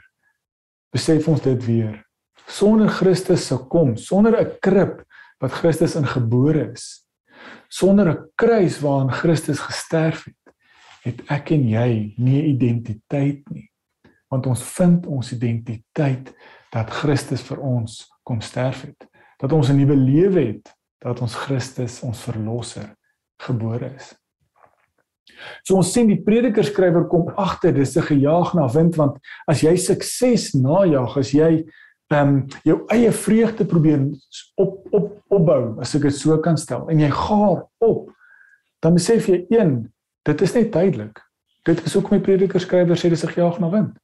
Besef 0.92 1.28
ons 1.28 1.42
dit 1.42 1.66
weer. 1.66 2.01
Sonder 2.48 2.90
Christus 2.92 3.46
se 3.48 3.58
koms, 3.72 4.08
sonder 4.08 4.36
'n 4.40 4.58
krib, 4.60 5.04
wat 5.40 5.51
Christus 5.51 5.96
ingebore 5.96 6.72
is, 6.74 7.06
sonder 7.70 8.10
'n 8.10 8.30
kruis 8.36 8.80
waaraan 8.80 9.12
Christus 9.12 9.60
gesterf 9.60 10.25
het, 10.25 10.54
het 11.04 11.22
ek 11.30 11.51
en 11.51 11.68
jy 11.70 12.13
nie 12.18 12.42
'n 12.42 12.50
identiteit 12.56 13.50
nie. 13.50 13.70
Want 14.30 14.46
ons 14.46 14.63
vind 14.63 15.06
ons 15.06 15.32
identiteit 15.32 16.34
dat 16.72 16.90
Christus 16.90 17.42
vir 17.42 17.60
ons 17.60 18.08
kom 18.24 18.42
sterf 18.42 18.82
het, 18.82 19.08
dat 19.40 19.51
ons 19.51 19.70
'n 19.70 19.78
nuwe 19.78 19.96
lewe 19.96 20.46
het, 20.46 20.75
dat 21.00 21.22
ons 21.22 21.36
Christus 21.36 22.01
ons 22.01 22.22
verlosser 22.22 22.96
gebore 23.42 23.96
is. 23.96 24.21
So 25.63 25.75
ons 25.75 25.94
sien 25.94 26.08
die 26.08 26.22
prediker 26.22 26.66
skrywer 26.66 27.08
kom 27.10 27.30
agter 27.38 27.74
dis 27.74 27.96
'n 27.98 28.01
gejaag 28.01 28.54
na 28.54 28.68
wind 28.68 28.96
want 28.98 29.18
as 29.48 29.62
jy 29.62 29.75
sukses 29.78 30.54
najag 30.54 31.18
as 31.18 31.32
jy 31.32 31.66
ehm 32.12 32.28
um, 32.28 32.48
jou 32.66 32.86
eie 32.92 33.12
vreugde 33.12 33.66
probeer 33.66 34.01
op 34.58 34.86
op 34.92 35.18
opbou 35.30 35.80
as 35.80 35.96
ek 35.96 36.01
dit 36.01 36.16
so 36.16 36.38
kan 36.38 36.58
stel 36.58 36.90
en 36.90 37.00
jy 37.00 37.10
gaar 37.10 37.63
op 37.80 38.12
dan 38.82 38.94
besef 38.94 39.30
jy 39.30 39.46
een 39.50 39.92
dit 40.28 40.42
is 40.42 40.54
net 40.54 40.72
tydelik. 40.72 41.22
Dit 41.66 41.86
is 41.86 41.96
ook 41.96 42.12
my 42.12 42.20
prediker 42.20 42.60
skrywer 42.62 42.98
sê 42.98 43.10
dis 43.10 43.24
'n 43.24 43.34
gejaag 43.34 43.60
na 43.60 43.70
wind. 43.70 43.98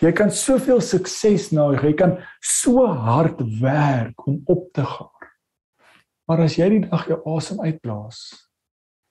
Jy 0.00 0.12
kan 0.12 0.30
soveel 0.30 0.80
sukses 0.80 1.50
najag 1.50 1.82
jy 1.82 1.92
kan 1.92 2.18
so 2.40 2.86
hard 2.86 3.40
werk 3.60 4.26
om 4.26 4.42
op 4.46 4.72
te 4.72 4.84
gaar. 4.84 5.32
Maar 6.28 6.40
as 6.40 6.56
jy 6.56 6.68
die 6.68 6.88
dag 6.90 7.06
jou 7.08 7.36
asem 7.36 7.60
uitblaas 7.60 8.50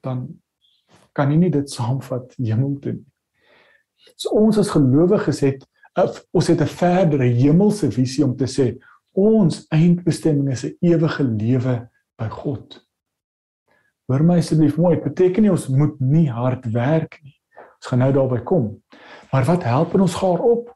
dan 0.03 0.27
kan 1.15 1.31
jy 1.31 1.37
nie 1.37 1.53
dit 1.53 1.69
saamvat 1.71 2.35
hemel 2.37 2.75
toe 2.83 2.97
nie. 2.97 3.05
So 4.15 4.35
ons 4.37 4.59
as 4.61 4.73
gelowiges 4.73 5.41
het 5.45 5.63
ons 6.35 6.47
het 6.51 6.61
'n 6.61 6.67
verdere 6.67 7.23
hemelse 7.23 7.91
visie 7.91 8.23
om 8.23 8.35
te 8.35 8.45
sê 8.45 8.77
ons 9.15 9.65
eindbestemming 9.71 10.51
is 10.51 10.65
'n 10.65 10.75
ewige 10.81 11.23
lewe 11.23 11.89
by 12.17 12.29
God. 12.29 12.85
Hoor 14.07 14.23
my 14.23 14.37
asseblief 14.37 14.77
mooi, 14.77 14.97
beteken 15.01 15.43
nie 15.43 15.51
ons 15.51 15.67
moet 15.67 15.99
nie 15.99 16.27
hard 16.29 16.65
werk 16.65 17.19
nie. 17.23 17.35
Ons 17.57 17.87
gaan 17.87 17.99
nou 17.99 18.11
daarby 18.13 18.43
kom. 18.43 18.83
Maar 19.31 19.45
wat 19.45 19.63
help 19.63 19.93
ons 19.93 20.15
gaar 20.15 20.39
op? 20.39 20.75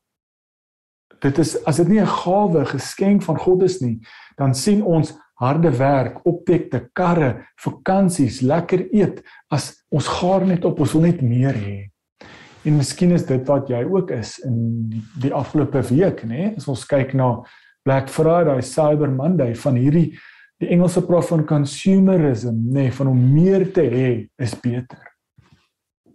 Dit 1.19 1.38
is 1.38 1.58
as 1.65 1.77
dit 1.77 1.88
nie 1.88 2.00
'n 2.01 2.08
gawe 2.08 2.65
geskenk 2.65 3.24
van 3.24 3.38
God 3.38 3.63
is 3.63 3.79
nie, 3.81 4.00
dan 4.38 4.55
sien 4.55 4.84
ons 4.84 5.13
harde 5.39 5.72
werk, 5.79 6.19
optekte 6.27 6.84
karre, 6.93 7.46
vakansies, 7.63 8.41
lekker 8.43 8.88
eet 8.91 9.22
as 9.51 9.72
ons 9.91 10.10
gaar 10.19 10.46
net 10.48 10.65
op, 10.67 10.81
ons 10.84 10.96
wil 10.98 11.08
net 11.08 11.24
meer 11.24 11.55
hê. 11.55 11.77
En 12.67 12.75
miskien 12.75 13.13
is 13.15 13.24
dit 13.27 13.46
wat 13.48 13.69
jy 13.72 13.86
ook 13.88 14.12
is 14.12 14.36
in 14.43 14.58
die, 14.91 15.03
die 15.24 15.31
afgelope 15.36 15.81
week, 15.93 16.25
nê? 16.27 16.51
As 16.60 16.67
ons 16.67 16.84
kyk 16.89 17.15
na 17.15 17.38
Black 17.88 18.12
Friday, 18.12 18.60
Cyber 18.65 19.12
Monday 19.12 19.55
van 19.55 19.79
hierdie 19.79 20.10
die 20.60 20.67
Engelse 20.75 21.05
praat 21.08 21.29
van 21.29 21.46
consumerism, 21.48 22.58
nê, 22.75 22.89
van 22.91 23.13
om 23.13 23.19
meer 23.31 23.63
te 23.72 23.86
hê 23.88 24.10
is 24.43 24.58
beter. 24.60 25.05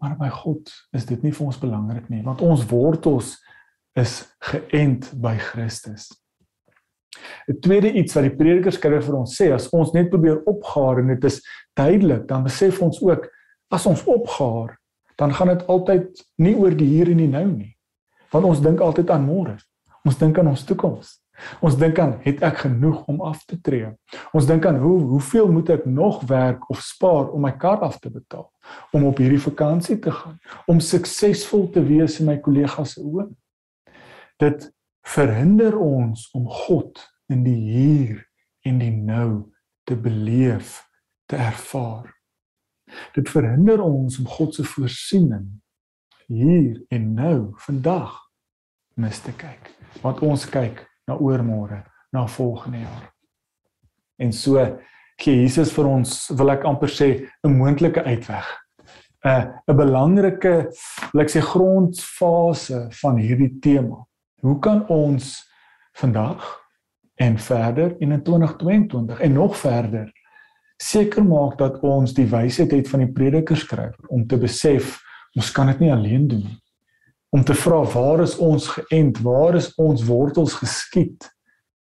Maar 0.03 0.19
by 0.21 0.29
God 0.29 0.69
is 0.93 1.07
dit 1.09 1.23
nie 1.25 1.33
vir 1.33 1.47
ons 1.47 1.61
belangrik 1.63 2.11
nie, 2.13 2.21
want 2.27 2.45
ons 2.45 2.67
wortels 2.69 3.39
is 3.97 4.19
geënt 4.51 5.15
by 5.23 5.33
Christus. 5.41 6.11
'n 7.49 7.61
Tweede 7.61 7.93
iets 7.93 8.15
wat 8.15 8.25
die 8.25 8.37
prediker 8.37 8.73
skryf 8.73 9.05
vir 9.07 9.17
ons 9.19 9.37
sê, 9.41 9.53
as 9.53 9.69
ons 9.73 9.93
net 9.93 10.11
probeer 10.11 10.43
opgaar 10.47 10.99
en 10.99 11.13
dit 11.15 11.25
is 11.25 11.41
duidelik, 11.77 12.29
dan 12.29 12.43
besef 12.43 12.83
ons 12.83 13.03
ook 13.03 13.29
as 13.71 13.87
ons 13.87 14.05
opgaar, 14.05 14.79
dan 15.17 15.35
gaan 15.35 15.49
dit 15.49 15.67
altyd 15.67 16.25
nie 16.37 16.55
oor 16.57 16.75
die 16.75 16.89
hier 16.89 17.11
en 17.11 17.17
die 17.17 17.29
nou 17.29 17.47
nie. 17.47 17.77
Want 18.33 18.45
ons 18.45 18.61
dink 18.61 18.81
altyd 18.81 19.11
aan 19.11 19.27
môre. 19.27 19.57
Ons 20.05 20.19
dink 20.19 20.39
aan 20.39 20.51
ons 20.51 20.65
toekoms. 20.65 21.21
Ons 21.65 21.77
dink 21.79 21.99
aan 21.99 22.15
het 22.23 22.43
ek 22.47 22.61
genoeg 22.65 23.01
om 23.11 23.23
af 23.27 23.43
te 23.49 23.59
tree? 23.61 23.89
Ons 24.37 24.47
dink 24.47 24.67
aan 24.67 24.79
hoe 24.83 24.99
hoeveel 25.15 25.51
moet 25.51 25.73
ek 25.75 25.87
nog 25.87 26.23
werk 26.31 26.69
of 26.71 26.83
spaar 26.85 27.33
om 27.35 27.43
my 27.47 27.53
kar 27.59 27.83
af 27.87 27.99
te 28.03 28.11
betaal, 28.13 28.47
om 28.95 29.07
op 29.09 29.19
hierdie 29.19 29.43
vakansie 29.43 29.99
te 30.03 30.13
gaan, 30.15 30.39
om 30.71 30.83
suksesvol 30.83 31.69
te 31.75 31.83
wees 31.85 32.21
in 32.21 32.31
my 32.31 32.39
kollegas 32.43 32.95
se 32.95 33.03
oë. 33.03 33.27
Dit 34.43 34.71
verhinder 35.05 35.77
ons 35.79 36.29
om 36.35 36.49
God 36.49 37.01
in 37.33 37.45
die 37.45 37.61
hier 37.71 38.25
en 38.65 38.81
die 38.81 38.93
nou 38.93 39.53
te 39.85 39.97
beleef, 39.97 40.81
te 41.29 41.37
ervaar. 41.37 42.09
Dit 43.15 43.29
verhinder 43.33 43.83
ons 43.85 44.19
om 44.21 44.29
God 44.29 44.55
se 44.57 44.65
voorsiening 44.65 45.49
hier 46.29 46.81
en 46.95 47.11
nou 47.17 47.39
vandag 47.67 48.17
mis 49.01 49.21
te 49.21 49.35
kyk. 49.37 49.71
Want 50.03 50.23
ons 50.25 50.47
kyk 50.51 50.81
na 51.09 51.19
oormôre, 51.21 51.83
na 52.13 52.27
volgende 52.31 52.85
jaar. 52.85 53.09
En 54.23 54.33
so 54.33 54.63
gee 55.21 55.43
Jesus 55.43 55.73
vir 55.75 55.89
ons, 55.91 56.13
wil 56.39 56.53
ek 56.55 56.65
amper 56.65 56.91
sê, 56.91 57.09
'n 57.45 57.57
moontlike 57.59 58.03
uitweg. 58.03 58.47
'n 59.25 59.53
'n 59.69 59.77
belangrike, 59.77 60.71
wil 61.13 61.23
ek 61.23 61.31
sê 61.31 61.41
grondfase 61.41 62.89
van 63.03 63.17
hierdie 63.19 63.59
tema. 63.61 64.05
Hoe 64.45 64.59
kan 64.61 64.83
ons 64.93 65.39
vandag 65.97 66.45
en 67.15 67.39
verder 67.39 67.95
in 67.99 68.23
2022 68.23 69.21
en 69.21 69.33
nog 69.33 69.57
verder 69.57 70.13
seker 70.77 71.25
maak 71.25 71.59
dat 71.59 71.79
ons 71.81 72.13
die 72.13 72.27
wysheid 72.29 72.75
het 72.75 72.91
van 72.91 73.07
die 73.07 73.13
prediker 73.13 73.57
skrywer 73.57 74.11
om 74.13 74.27
te 74.27 74.37
besef 74.39 74.99
ons 75.35 75.49
kan 75.55 75.71
dit 75.73 75.81
nie 75.81 75.93
alleen 75.93 76.29
doen 76.29 76.45
nie. 76.45 76.59
Om 77.35 77.43
te 77.45 77.57
vra 77.57 77.81
waar 77.95 78.21
is 78.23 78.37
ons 78.37 78.69
geënt? 78.77 79.23
Waar 79.25 79.57
is 79.59 79.73
ons 79.81 80.05
wortels 80.07 80.55
geskiet? 80.61 81.25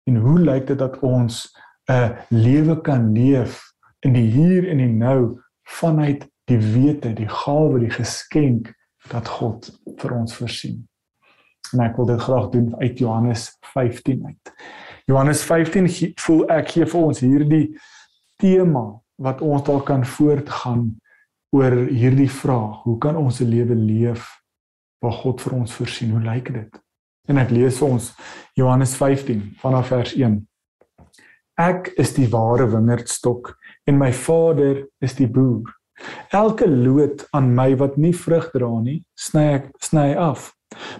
En 0.06 0.20
hoe 0.22 0.38
lyk 0.40 0.68
dit 0.68 0.78
dat 0.78 1.00
ons 1.00 1.48
'n 1.90 2.14
lewe 2.30 2.82
kan 2.82 3.14
leef 3.14 3.64
in 4.04 4.14
die 4.14 4.28
hier 4.28 4.70
en 4.70 4.78
die 4.78 4.92
nou 4.92 5.40
vanuit 5.64 6.28
die 6.46 6.60
wete, 6.60 7.14
die 7.14 7.30
gawe, 7.30 7.80
die 7.80 7.96
geskenk 7.96 8.74
dat 9.10 9.28
God 9.28 9.72
vir 9.98 10.12
ons 10.12 10.36
voorsien? 10.36 10.91
En 11.74 11.84
ek 11.86 11.96
wil 11.98 12.06
dit 12.06 12.22
graag 12.22 12.50
doen 12.50 12.76
uit 12.80 13.00
Johannes 13.00 13.58
15 13.74 14.26
uit. 14.26 14.54
Johannes 15.06 15.44
15 15.44 15.88
voel 16.20 16.44
ek 16.50 16.74
gee 16.76 16.86
vir 16.86 17.02
ons 17.02 17.20
hierdie 17.24 17.66
tema 18.42 18.84
wat 19.22 19.42
ons 19.46 19.64
dalk 19.64 19.86
kan 19.86 20.06
voortgaan 20.06 20.86
oor 21.52 21.76
hierdie 21.92 22.30
vraag, 22.32 22.84
hoe 22.86 22.98
kan 22.98 23.16
ons 23.16 23.42
'n 23.42 23.50
lewe 23.50 23.76
leef 23.76 24.42
waar 25.02 25.12
God 25.12 25.42
vir 25.42 25.54
ons 25.54 25.74
voorsien? 25.74 26.12
Hoe 26.12 26.22
lyk 26.22 26.54
dit? 26.54 26.82
En 27.28 27.38
ek 27.38 27.52
lees 27.52 27.78
vir 27.78 27.88
ons 27.88 28.14
Johannes 28.56 28.96
15 28.96 29.56
vanaf 29.62 29.88
vers 29.88 30.14
1. 30.16 30.48
Ek 31.58 31.92
is 31.98 32.14
die 32.14 32.28
ware 32.28 32.68
wingerdstok 32.72 33.58
en 33.86 33.98
my 33.98 34.12
Vader 34.14 34.88
is 35.02 35.14
die 35.16 35.28
boer. 35.28 35.68
Elke 36.32 36.68
loot 36.68 37.28
aan 37.36 37.54
my 37.56 37.76
wat 37.76 37.98
nie 37.98 38.14
vrug 38.14 38.52
dra 38.54 38.72
nie, 38.82 39.04
sny 39.16 39.46
ek 39.60 39.72
sny 39.84 40.12
af 40.16 40.52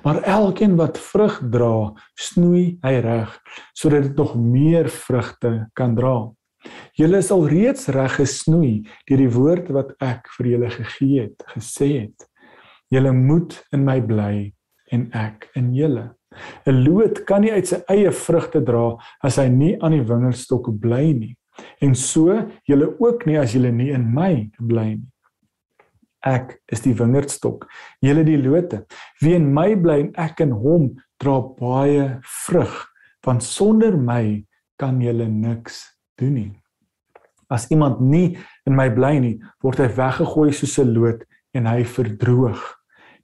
Maar 0.04 0.22
elkeen 0.24 0.76
wat 0.76 1.00
vrug 1.00 1.40
dra, 1.52 1.94
snoei 2.20 2.78
hy 2.84 2.96
reg 3.04 3.34
sodat 3.78 4.10
dit 4.10 4.20
nog 4.20 4.36
meer 4.36 4.90
vrugte 4.92 5.52
kan 5.78 5.96
dra. 5.96 6.32
Julle 7.00 7.22
is 7.24 7.32
al 7.34 7.48
reeds 7.50 7.88
reg 7.96 8.18
gesnoei 8.20 8.74
deur 9.10 9.22
die 9.24 9.32
woord 9.34 9.72
wat 9.74 9.94
ek 10.04 10.30
vir 10.38 10.52
julle 10.54 10.72
gegee 10.76 11.28
het, 11.28 11.46
gesê 11.56 11.90
het. 12.04 12.28
Julle 12.92 13.14
moet 13.16 13.56
in 13.74 13.86
my 13.88 14.00
bly 14.04 14.52
en 14.92 15.08
ek 15.16 15.48
in 15.56 15.72
julle. 15.76 16.12
'n 16.68 16.84
Loot 16.86 17.26
kan 17.28 17.42
nie 17.44 17.52
uit 17.52 17.68
sy 17.68 17.82
eie 17.92 18.12
vrugte 18.12 18.62
dra 18.64 18.96
as 19.24 19.40
hy 19.40 19.48
nie 19.52 19.74
aan 19.82 19.96
die 19.98 20.06
wingerdstok 20.08 20.70
bly 20.80 21.12
nie. 21.12 21.36
En 21.82 21.96
so 21.96 22.36
julle 22.68 22.92
ook 23.00 23.26
nie 23.26 23.40
as 23.40 23.56
julle 23.56 23.72
nie 23.72 23.92
in 23.96 24.08
my 24.14 24.50
bly 24.60 24.94
nie. 24.96 25.12
Ek 26.22 26.60
is 26.70 26.84
die 26.86 26.94
wingerdstok, 26.94 27.66
julle 28.06 28.22
die 28.24 28.38
lote. 28.38 28.84
Wie 29.24 29.34
in 29.34 29.48
my 29.56 29.74
bly 29.74 29.98
en 30.04 30.12
ek 30.22 30.44
in 30.46 30.52
hom, 30.54 30.92
dra 31.18 31.40
baie 31.58 32.20
vrug, 32.46 32.76
want 33.26 33.42
sonder 33.46 33.98
my 33.98 34.44
kan 34.78 35.02
julle 35.02 35.26
niks 35.30 35.82
doen 36.22 36.36
nie. 36.38 36.52
As 37.50 37.66
iemand 37.74 38.00
nie 38.06 38.38
in 38.70 38.78
my 38.78 38.88
bly 38.94 39.16
nie, 39.20 39.40
word 39.66 39.82
hy 39.82 39.90
weggegooi 39.98 40.54
soos 40.54 40.78
'n 40.80 40.94
loot 40.94 41.26
en 41.58 41.66
hy 41.66 41.84
verdroog. 41.84 42.62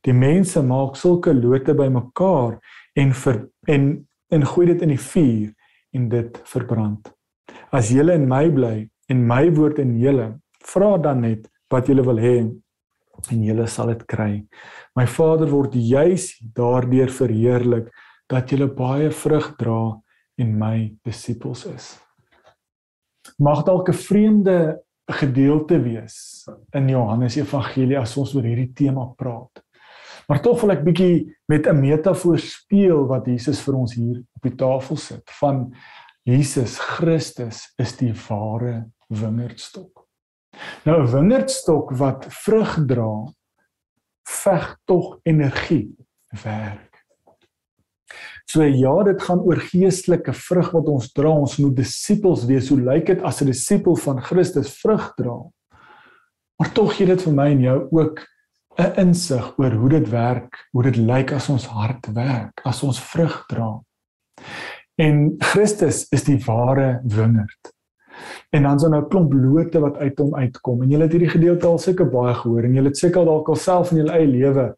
Die 0.03 0.13
mense 0.13 0.61
maak 0.61 0.97
sulke 0.97 1.33
lote 1.33 1.73
bymekaar 1.73 2.59
en 2.95 3.13
ver, 3.13 3.47
en 3.67 4.07
en 4.29 4.43
gooi 4.43 4.65
dit 4.67 4.81
in 4.81 4.89
die 4.89 4.99
vuur 4.99 5.53
en 5.95 6.09
dit 6.09 6.41
verbrand. 6.43 7.16
As 7.71 7.91
julle 7.91 8.15
in 8.15 8.27
my 8.27 8.47
bly 8.49 8.87
en 9.11 9.27
my 9.27 9.49
woord 9.51 9.79
in 9.83 9.97
julle, 9.99 10.39
vra 10.63 10.97
dan 10.97 11.21
net 11.21 11.47
wat 11.71 11.89
julle 11.89 12.05
wil 12.07 12.19
hê 12.21 12.37
en 13.33 13.43
julle 13.43 13.67
sal 13.67 13.91
dit 13.91 14.03
kry. 14.07 14.33
My 14.95 15.07
Vader 15.09 15.49
word 15.51 15.75
juis 15.75 16.29
daardeur 16.55 17.11
verheerlik 17.11 17.89
dat 18.31 18.51
julle 18.51 18.69
baie 18.71 19.09
vrug 19.11 19.53
dra 19.59 19.81
en 20.37 20.57
my 20.59 20.77
disippels 21.05 21.65
is. 21.71 21.87
Mag 23.39 23.65
dalk 23.65 23.89
'n 23.89 23.93
vreemde 23.93 24.79
gedeelte 25.07 25.79
wees 25.83 26.47
in 26.73 26.89
Johannes 26.89 27.37
Evangelie 27.37 27.99
as 27.99 28.17
ons 28.17 28.35
oor 28.35 28.43
hierdie 28.43 28.73
tema 28.73 29.05
praat. 29.17 29.63
Maar 30.27 30.41
tog 30.41 30.61
wil 30.61 30.71
ek 30.71 30.83
bietjie 30.83 31.35
met 31.47 31.67
'n 31.67 31.79
metafoor 31.79 32.39
speel 32.39 33.07
wat 33.07 33.27
Jesus 33.27 33.61
vir 33.61 33.75
ons 33.75 33.93
hier 33.93 34.23
op 34.35 34.41
die 34.41 34.55
tafel 34.55 34.95
sit 34.95 35.23
van 35.39 35.73
Jesus 36.27 36.75
Christus 36.75 37.61
is 37.79 37.93
die 37.95 38.11
ware 38.27 38.89
wingerdstok. 39.07 40.03
Nou 40.83 40.97
'n 40.99 41.11
wingerdstok 41.13 41.93
wat 41.95 42.25
vrug 42.43 42.73
dra, 42.87 43.31
veg 44.27 44.65
tog 44.83 45.19
energie 45.23 45.95
werk. 46.43 47.05
So 48.45 48.63
ja, 48.63 49.03
dit 49.03 49.21
gaan 49.21 49.39
oor 49.39 49.55
geestelike 49.55 50.33
vrug 50.33 50.71
wat 50.71 50.87
ons 50.87 51.11
dra. 51.11 51.29
Ons 51.29 51.57
moet 51.57 51.75
disippels 51.75 52.45
wees. 52.45 52.69
Hoe 52.69 52.81
lyk 52.81 53.05
dit 53.05 53.23
as 53.23 53.41
'n 53.41 53.45
disipel 53.45 53.95
van 53.95 54.21
Christus 54.21 54.75
vrug 54.81 55.13
dra? 55.15 55.39
Maar 56.59 56.73
tog 56.73 56.95
gee 56.95 57.07
dit 57.07 57.21
vir 57.21 57.33
my 57.33 57.51
en 57.51 57.61
jou 57.61 57.87
ook 57.91 58.27
'n 58.77 58.99
insig 58.99 59.57
oor 59.57 59.71
hoe 59.71 59.89
dit 59.89 60.09
werk, 60.09 60.67
hoe 60.71 60.83
dit 60.83 60.97
lyk 60.97 61.31
as 61.31 61.49
ons 61.49 61.65
hard 61.65 62.05
werk, 62.13 62.61
as 62.65 62.83
ons 62.83 62.99
vrug 62.99 63.45
dra. 63.47 63.79
En 64.97 65.35
Christus 65.37 66.07
is 66.09 66.23
die 66.25 66.39
ware 66.45 67.01
wingerd. 67.05 67.73
En 68.49 68.63
dan 68.63 68.79
so 68.79 68.89
nou 68.89 69.03
'n 69.03 69.09
klomp 69.09 69.33
lote 69.33 69.79
wat 69.79 69.97
uit 69.97 70.17
hom 70.17 70.35
uitkom. 70.35 70.81
En 70.81 70.89
jy 70.89 70.99
het 71.01 71.11
hierdie 71.11 71.29
gedeelte 71.29 71.67
al 71.67 71.77
seker 71.77 72.09
baie 72.09 72.33
gehoor 72.33 72.63
en 72.63 72.73
jy 72.73 72.83
het 72.83 72.97
seker 72.97 73.25
dalk 73.25 73.49
alself 73.49 73.91
in 73.91 73.97
jou 73.97 74.09
eie 74.09 74.27
lewe 74.27 74.75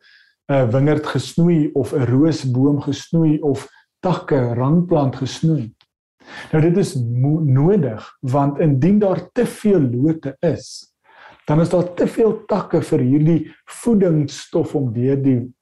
'n 0.50 0.70
wingerd 0.72 1.06
gesnoei 1.08 1.70
of 1.74 1.94
'n 1.94 2.06
roosboom 2.06 2.82
gesnoei 2.82 3.40
of 3.40 3.68
takke, 4.00 4.54
randplant 4.54 5.16
gesnoei. 5.16 5.74
Nou 6.52 6.62
dit 6.64 6.78
is 6.78 6.96
nodig 7.46 8.18
want 8.22 8.60
indien 8.60 9.00
daar 9.00 9.32
te 9.32 9.46
veel 9.46 9.82
lote 9.82 10.36
is, 10.40 10.94
dan 11.46 11.62
is 11.62 11.70
daar 11.70 11.94
te 11.94 12.08
veel 12.08 12.46
takke 12.46 12.82
vir 12.82 13.00
hierdie 13.00 13.56
voedingsstof 13.66 14.76
om 14.76 14.94
deur 14.94 15.22
die 15.22 15.54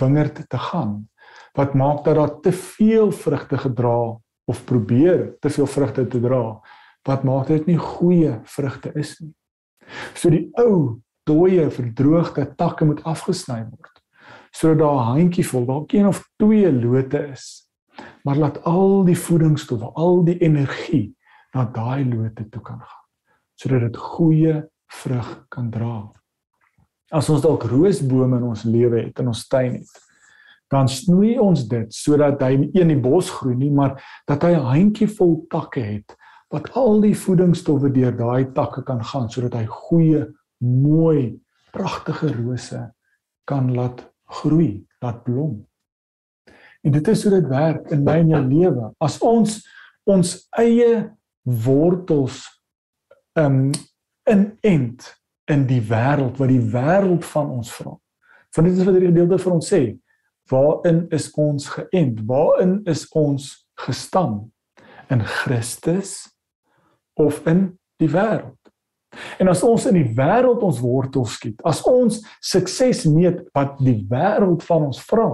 wingerd 0.00 0.48
te 0.48 0.58
gaan. 0.58 1.08
Wat 1.54 1.74
maak 1.74 2.04
dat 2.04 2.16
daar 2.18 2.40
te 2.40 2.52
veel 2.52 3.12
vrugte 3.12 3.58
gedra 3.58 4.18
of 4.44 4.64
probeer 4.64 5.36
te 5.40 5.50
veel 5.50 5.66
vrugte 5.66 6.06
te 6.06 6.20
dra? 6.20 6.60
Wat 7.06 7.24
maak 7.24 7.46
dit 7.46 7.66
nie 7.66 7.78
goeie 7.78 8.40
vrugte 8.44 8.92
is 8.98 9.18
nie. 9.20 9.34
So 10.14 10.32
die 10.32 10.48
ou 10.58 11.00
dooie 11.28 11.68
verdroogde 11.70 12.46
takke 12.58 12.88
moet 12.88 13.04
afgesny 13.04 13.62
word 13.70 14.00
sodat 14.54 14.78
daar 14.78 14.94
'n 14.94 15.18
handjievol, 15.18 15.64
dalk 15.66 15.92
een 15.92 16.06
of 16.06 16.30
twee 16.36 16.72
lote 16.72 17.18
is. 17.32 17.68
Maar 18.22 18.36
laat 18.36 18.62
al 18.64 19.04
die 19.04 19.18
voedingsstowwe, 19.18 19.90
al 19.94 20.24
die 20.24 20.38
energie 20.38 21.16
na 21.52 21.64
daai 21.64 22.04
lote 22.04 22.48
toe 22.48 22.62
kan 22.62 22.78
gaan 22.78 23.04
sodat 23.54 23.80
dit 23.80 23.96
goeie 23.96 24.62
vrug 24.86 25.46
kan 25.48 25.70
dra. 25.70 26.12
As 27.10 27.28
ons 27.30 27.42
dalk 27.42 27.62
roosbome 27.62 28.36
in 28.36 28.42
ons 28.42 28.64
lewe 28.64 29.02
het 29.02 29.18
in 29.18 29.28
ons 29.30 29.46
tuin 29.48 29.72
het, 29.72 30.03
dan 30.74 30.90
snoei 30.90 31.36
ons 31.40 31.66
dit 31.70 31.94
sodat 31.94 32.42
hy 32.42 32.56
nie 32.60 32.70
in 32.82 32.92
die 32.92 33.00
bos 33.00 33.30
groei 33.30 33.56
nie, 33.58 33.70
maar 33.70 33.96
dat 34.28 34.42
hy 34.42 34.54
'n 34.54 34.68
handjievol 34.70 35.46
takke 35.50 35.80
het 35.80 36.16
wat 36.52 36.70
al 36.78 37.00
die 37.00 37.16
voedingsstowwe 37.16 37.90
deur 37.90 38.14
daai 38.16 38.52
takke 38.54 38.82
kan 38.82 39.02
gaan 39.02 39.28
sodat 39.30 39.54
hy 39.58 39.66
goeie, 39.66 40.26
mooi, 40.62 41.40
pragtige 41.72 42.30
rose 42.32 42.92
kan 43.44 43.74
laat 43.74 44.04
groei, 44.40 44.86
laat 45.02 45.24
blom. 45.24 45.66
En 46.84 46.92
dit 46.92 47.08
is 47.08 47.22
hoe 47.24 47.32
dit 47.32 47.48
werk 47.48 47.90
in 47.90 48.04
my 48.04 48.18
en 48.20 48.28
jou 48.28 48.42
lewe. 48.44 48.92
As 49.00 49.18
ons 49.24 49.62
ons 50.04 50.34
eie 50.60 51.10
wortels 51.42 52.44
um 53.40 53.70
inent 54.28 55.06
in 55.50 55.66
die 55.68 55.80
wêreld 55.80 56.36
wat 56.40 56.50
die 56.52 56.62
wêreld 56.72 57.24
van 57.24 57.50
ons 57.58 57.72
vra. 57.72 57.94
Want 58.54 58.68
dit 58.68 58.78
is 58.78 58.84
wat 58.86 58.96
hierdie 58.96 59.12
gedeelte 59.12 59.40
vir 59.42 59.54
ons 59.56 59.70
sê. 59.72 59.82
Waarin 60.50 61.06
is 61.14 61.30
ons 61.40 61.68
geënt? 61.72 62.20
Waarin 62.28 62.80
is 62.84 63.06
ons 63.16 63.66
gestam? 63.80 64.52
In 65.12 65.24
Christus 65.24 66.28
of 67.14 67.40
in 67.48 67.78
die 68.00 68.10
wêreld? 68.10 68.58
En 69.38 69.48
as 69.48 69.62
ons 69.62 69.86
in 69.88 69.96
die 69.98 70.10
wêreld 70.16 70.62
ons 70.66 70.80
wortels 70.82 71.36
skiet, 71.38 71.60
as 71.66 71.82
ons 71.86 72.20
sukses 72.42 73.04
meet 73.06 73.44
wat 73.54 73.78
die 73.84 74.00
wêreld 74.10 74.64
van 74.66 74.88
ons 74.90 75.00
vra, 75.06 75.28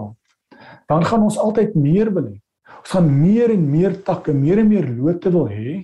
dan 0.90 1.06
gaan 1.06 1.24
ons 1.24 1.38
altyd 1.40 1.76
meer 1.78 2.12
wil 2.14 2.28
hê. 2.28 2.38
Ons 2.80 2.94
gaan 2.94 3.08
meer 3.08 3.54
en 3.54 3.64
meer 3.70 3.96
takke, 4.04 4.34
meer 4.36 4.60
en 4.62 4.68
meer 4.70 4.86
lote 4.88 5.32
wil 5.32 5.48
hê, 5.50 5.80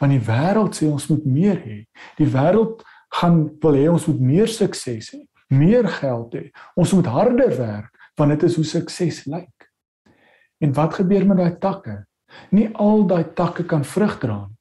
want 0.00 0.14
die 0.14 0.24
wêreld 0.24 0.76
sê 0.76 0.88
ons 0.90 1.06
moet 1.10 1.24
meer 1.28 1.60
hê. 1.62 1.78
Die 2.18 2.28
wêreld 2.32 2.82
gaan 3.20 3.44
wil 3.62 3.78
hê 3.78 3.86
ons 3.92 4.08
moet 4.10 4.22
meer 4.32 4.50
sukses 4.50 5.12
hê, 5.14 5.20
meer 5.52 5.88
geld 6.00 6.34
hê. 6.38 6.46
Ons 6.80 6.94
moet 6.96 7.08
harder 7.12 7.52
werk, 7.58 7.92
want 8.16 8.34
dit 8.34 8.42
is 8.48 8.56
hoe 8.56 8.64
sukses 8.64 9.24
lyk. 9.24 9.70
En 10.62 10.72
wat 10.72 10.94
gebeur 10.94 11.26
met 11.26 11.36
daai 11.36 11.58
takke? 11.58 12.04
Nie 12.50 12.68
al 12.74 13.06
daai 13.06 13.24
takke 13.34 13.64
kan 13.68 13.84
vrug 13.84 14.18
dra 14.22 14.44
nie 14.48 14.54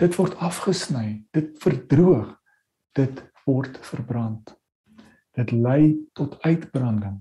dit 0.00 0.16
word 0.16 0.38
afgesny, 0.40 1.20
dit 1.36 1.52
verdroog, 1.60 2.32
dit 2.96 3.20
word 3.46 3.76
verbrand. 3.84 4.54
Dit 5.36 5.52
lei 5.52 5.94
tot 6.18 6.38
uitbranding. 6.46 7.20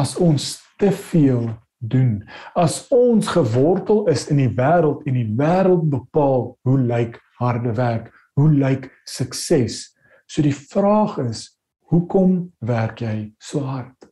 As 0.00 0.16
ons 0.20 0.58
te 0.80 0.90
veel 1.10 1.48
doen, 1.80 2.20
as 2.58 2.82
ons 2.92 3.30
gewortel 3.32 4.04
is 4.12 4.26
in 4.32 4.42
die 4.42 4.50
wêreld 4.56 5.06
en 5.08 5.16
die 5.16 5.28
wêreld 5.38 5.88
bepaal 5.92 6.50
hoe 6.68 6.78
lyk 6.78 7.16
harde 7.40 7.72
werk, 7.78 8.10
hoe 8.36 8.50
lyk 8.52 8.90
sukses. 9.08 9.86
So 10.28 10.44
die 10.44 10.54
vraag 10.54 11.16
is, 11.24 11.46
hoekom 11.90 12.50
werk 12.60 13.00
jy 13.02 13.30
so 13.40 13.64
hard? 13.64 14.09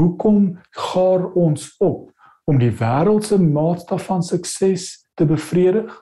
Hoekom 0.00 0.54
gaar 0.72 1.28
ons 1.36 1.74
op 1.78 2.08
om 2.48 2.58
die 2.58 2.72
wêreldse 2.72 3.36
maatstaf 3.36 4.08
van 4.08 4.24
sukses 4.24 4.94
te 5.14 5.28
bevredig? 5.28 5.92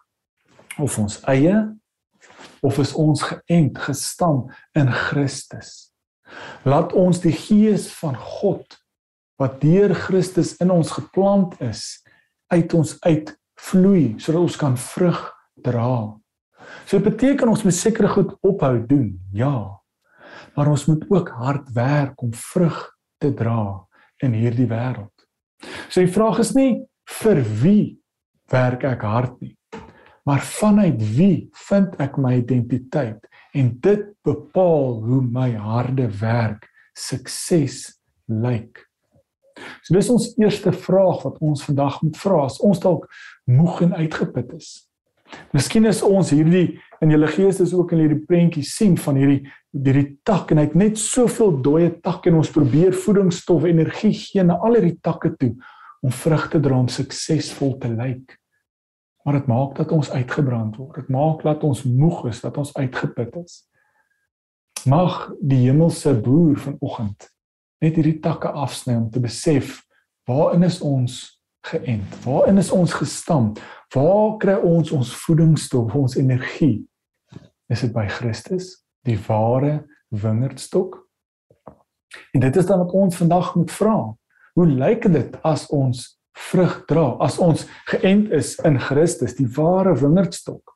of 0.78 0.98
ons 0.98 1.18
eie 1.30 1.56
of 2.62 2.78
is 2.82 2.94
ons 2.98 3.22
geënt 3.22 3.78
gestam 3.86 4.48
in 4.78 4.90
Christus. 4.90 5.90
Laat 6.66 6.92
ons 6.98 7.20
die 7.22 7.34
gees 7.34 7.86
van 8.00 8.16
God 8.18 8.78
wat 9.38 9.60
deur 9.62 9.94
Christus 9.94 10.56
in 10.62 10.72
ons 10.74 10.90
geplant 10.96 11.54
is 11.62 12.02
uit 12.52 12.74
ons 12.74 12.96
uitvloei 13.06 14.18
sodat 14.18 14.42
ons 14.42 14.60
kan 14.60 14.78
vrug 14.88 15.20
dra. 15.62 15.90
So 16.90 17.00
beteken 17.02 17.50
ons 17.50 17.64
moet 17.64 17.76
sekere 17.76 18.10
goed 18.12 18.34
ophou 18.44 18.74
doen. 18.86 19.12
Ja. 19.32 19.78
Maar 20.54 20.72
ons 20.74 20.88
moet 20.90 21.04
ook 21.10 21.30
hard 21.38 21.70
werk 21.74 22.22
om 22.22 22.34
vrug 22.34 22.82
te 23.22 23.30
dra 23.34 23.87
in 24.22 24.34
hierdie 24.36 24.68
wêreld. 24.70 25.14
So 25.88 26.00
die 26.00 26.12
vraag 26.12 26.42
is 26.42 26.54
nie 26.54 26.84
vir 27.22 27.42
wie 27.62 27.98
werk 28.52 28.84
ek 28.84 29.02
hard 29.02 29.40
nie 29.42 29.58
maar 30.28 30.42
vanuit 30.44 31.00
wie 31.16 31.48
vind 31.52 31.94
ek 32.04 32.18
my 32.20 32.34
identiteit 32.42 33.22
en 33.56 33.70
dit 33.80 34.02
bepaal 34.28 34.98
hoe 35.00 35.22
my 35.24 35.54
harde 35.56 36.04
werk 36.20 36.66
sukses 36.92 37.78
lyk. 38.28 38.82
So 39.80 39.96
dis 39.96 40.10
ons 40.12 40.26
eerste 40.36 40.74
vraag 40.74 41.24
wat 41.24 41.38
ons 41.40 41.64
vandag 41.64 41.96
moet 42.04 42.20
vra 42.20 42.42
as 42.44 42.58
ons 42.60 42.82
dalk 42.84 43.08
moeg 43.48 43.80
en 43.86 43.96
uitgeput 44.02 44.52
is. 44.58 44.68
Miskien 45.52 45.86
is 45.88 46.02
ons 46.04 46.32
hierdie 46.34 46.80
in 47.04 47.12
julle 47.14 47.28
gees 47.30 47.60
is 47.62 47.74
ook 47.76 47.92
in 47.94 48.02
hierdie 48.04 48.24
prentjie 48.26 48.64
sien 48.66 48.96
van 48.98 49.16
hierdie 49.20 49.42
hierdie 49.76 50.18
tak 50.26 50.50
en 50.50 50.58
hy 50.58 50.66
het 50.66 50.76
net 50.78 50.98
soveel 50.98 51.58
dooie 51.62 51.92
takke 52.02 52.30
en 52.30 52.40
ons 52.40 52.50
probeer 52.52 52.96
voedingsstof 52.96 53.68
energie 53.68 54.14
gee 54.16 54.42
na 54.42 54.58
al 54.64 54.78
hierdie 54.78 54.98
takke 55.04 55.34
toe 55.38 55.52
om 56.02 56.14
vrugte 56.14 56.60
dra 56.62 56.78
om 56.78 56.88
suksesvol 56.90 57.76
te 57.82 57.92
lyk 57.92 58.38
maar 59.28 59.36
dit 59.36 59.46
maak 59.46 59.74
dat 59.76 59.90
ons 59.92 60.08
uitgebrand 60.10 60.76
word. 60.80 60.94
Dit 60.94 61.08
maak 61.12 61.42
dat 61.44 61.60
ons 61.62 61.82
moeg 61.84 62.22
is, 62.30 62.38
dat 62.40 62.56
ons 62.56 62.70
uitgeput 62.72 63.34
is. 63.36 63.58
Mag 64.88 65.26
die 65.44 65.66
hemelse 65.66 66.14
boer 66.16 66.56
vanoggend 66.56 67.26
net 67.84 67.98
hierdie 68.00 68.16
takke 68.24 68.48
afsny 68.48 68.96
om 68.96 69.10
te 69.12 69.20
besef 69.20 69.82
waarin 70.24 70.64
is 70.64 70.80
ons 70.80 71.18
geënt? 71.68 72.18
Waarin 72.24 72.60
is 72.60 72.70
ons 72.74 72.94
gestam? 72.96 73.52
Waar 73.94 74.36
kry 74.40 74.56
ons 74.64 74.92
ons 74.94 75.12
voedingsstof, 75.24 75.94
ons 75.94 76.16
energie? 76.20 76.86
Is 77.68 77.84
dit 77.84 77.92
by 77.92 78.06
Christus, 78.08 78.72
die 79.04 79.18
ware 79.28 79.82
wingerdstok? 80.08 80.96
En 82.32 82.44
dit 82.44 82.56
is 82.56 82.66
dan 82.68 82.80
wat 82.80 82.94
ons 82.96 83.16
vandag 83.16 83.54
moet 83.56 83.72
vra. 83.72 83.98
Hoe 84.56 84.66
lyk 84.66 85.06
dit 85.12 85.36
as 85.46 85.66
ons 85.74 86.06
vrug 86.38 86.74
dra 86.86 87.06
as 87.24 87.38
ons 87.42 87.64
geënt 87.90 88.32
is 88.36 88.54
in 88.66 88.78
Christus, 88.80 89.36
die 89.38 89.48
ware 89.58 89.94
wingerdstok. 89.98 90.74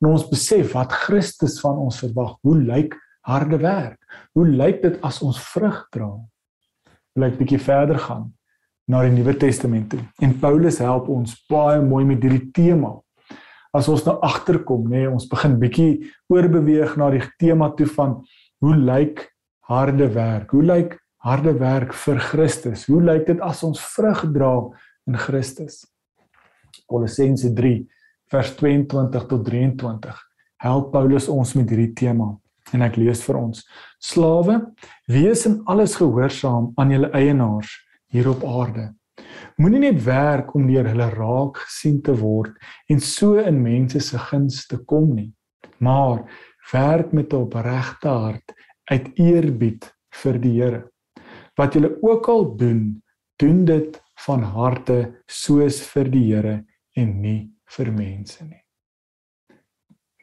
En 0.00 0.12
ons 0.14 0.26
besef 0.30 0.74
wat 0.76 0.92
Christus 1.06 1.58
van 1.60 1.80
ons 1.80 2.00
verwag. 2.02 2.36
Hoe 2.44 2.56
lyk 2.58 2.96
harde 3.28 3.60
werk? 3.60 3.98
Hoe 4.36 4.46
lyk 4.48 4.82
dit 4.84 5.00
as 5.06 5.20
ons 5.24 5.40
vrug 5.52 5.82
dra? 5.94 6.12
Wil 7.16 7.30
ek 7.30 7.40
bietjie 7.40 7.60
verder 7.62 7.98
gaan 8.00 8.30
na 8.90 9.04
die 9.06 9.14
Nuwe 9.14 9.36
Testament 9.38 9.92
toe. 9.92 10.00
En 10.24 10.34
Paulus 10.42 10.80
help 10.82 11.08
ons 11.12 11.36
baie 11.50 11.78
mooi 11.84 12.02
met 12.08 12.22
hierdie 12.24 12.50
tema. 12.56 12.96
As 13.76 13.86
ons 13.88 14.02
nou 14.06 14.16
agterkom, 14.26 14.88
nê, 14.90 15.04
nee, 15.04 15.10
ons 15.10 15.28
begin 15.30 15.54
bietjie 15.60 15.90
oorbeweeg 16.32 16.96
na 16.98 17.12
die 17.14 17.22
tema 17.38 17.70
toe 17.78 17.86
van 17.94 18.18
hoe 18.64 18.74
lyk 18.74 19.28
harde 19.70 20.10
werk? 20.16 20.50
Hoe 20.56 20.64
lyk 20.66 20.96
harde 21.22 21.54
werk 21.60 21.94
vir 21.94 22.18
Christus? 22.32 22.88
Hoe 22.90 23.02
lyk 23.04 23.28
dit 23.30 23.44
as 23.46 23.62
ons 23.66 23.78
vrug 23.94 24.24
dra 24.34 24.54
in 25.10 25.18
Christus. 25.18 25.84
Kolossense 26.86 27.52
3 27.52 27.86
vers 28.30 28.54
22 28.56 29.26
tot 29.26 29.44
23 29.44 30.18
help 30.62 30.90
Paulus 30.92 31.28
ons 31.32 31.54
met 31.58 31.70
hierdie 31.70 31.94
tema 31.98 32.30
en 32.70 32.84
ek 32.86 32.98
lees 33.00 33.22
vir 33.26 33.38
ons 33.40 33.62
slawe 34.10 34.58
wees 35.10 35.46
in 35.48 35.60
alles 35.70 35.96
gehoorsaam 35.98 36.70
aan 36.78 36.92
julle 36.94 37.10
eienaars 37.16 37.72
hier 38.10 38.28
op 38.30 38.44
aarde. 38.44 38.94
Moenie 39.56 39.80
net 39.80 40.02
werk 40.04 40.54
om 40.54 40.66
deur 40.66 40.86
hulle 40.88 41.10
raak 41.10 41.56
gesien 41.66 42.00
te 42.02 42.14
word 42.16 42.56
en 42.88 43.00
so 43.00 43.38
in 43.38 43.62
mense 43.62 44.00
se 44.00 44.18
guns 44.30 44.66
te 44.66 44.78
kom 44.84 45.14
nie 45.14 45.32
maar 45.80 46.24
werk 46.72 47.12
met 47.12 47.32
'n 47.32 47.36
opregte 47.36 48.08
hart 48.08 48.52
uit 48.84 49.10
eerbied 49.14 49.96
vir 50.10 50.38
die 50.38 50.62
Here. 50.62 50.90
Wat 51.54 51.72
julle 51.72 51.96
ook 52.00 52.28
al 52.28 52.56
doen 52.56 53.02
doen 53.36 53.64
dit 53.64 54.02
van 54.26 54.42
harte 54.42 55.22
soos 55.26 55.80
vir 55.80 56.10
die 56.10 56.34
Here 56.34 56.64
en 56.92 57.20
nie 57.20 57.52
vir 57.64 57.92
mense 57.92 58.44
nie. 58.44 58.64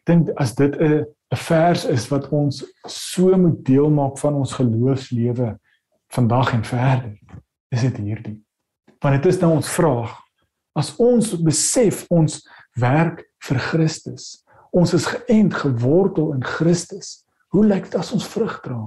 Dink 0.05 0.29
as 0.35 0.55
dit 0.55 0.75
'n 0.75 1.05
'n 1.31 1.35
vers 1.35 1.85
is 1.85 2.07
wat 2.09 2.29
ons 2.29 2.65
so 2.87 3.37
moet 3.37 3.65
deel 3.65 3.89
maak 3.89 4.17
van 4.17 4.33
ons 4.33 4.53
geloofslewe 4.53 5.59
vandag 6.07 6.53
en 6.53 6.63
verder, 6.63 7.19
is 7.73 7.81
dit 7.81 7.97
hierdie. 7.97 8.37
Want 9.03 9.19
dit 9.19 9.31
is 9.31 9.39
nou 9.41 9.53
ons 9.57 9.69
vraag. 9.69 10.13
As 10.77 10.93
ons 11.01 11.33
besef 11.41 12.05
ons 12.13 12.39
werk 12.77 13.23
vir 13.47 13.59
Christus, 13.69 14.43
ons 14.71 14.93
is 14.93 15.07
geënt 15.09 15.55
gewortel 15.57 16.33
in 16.35 16.43
Christus, 16.45 17.23
hoe 17.53 17.65
lyk 17.65 17.89
dit 17.89 17.97
as 17.99 18.11
ons 18.13 18.27
vrug 18.27 18.59
dra? 18.61 18.81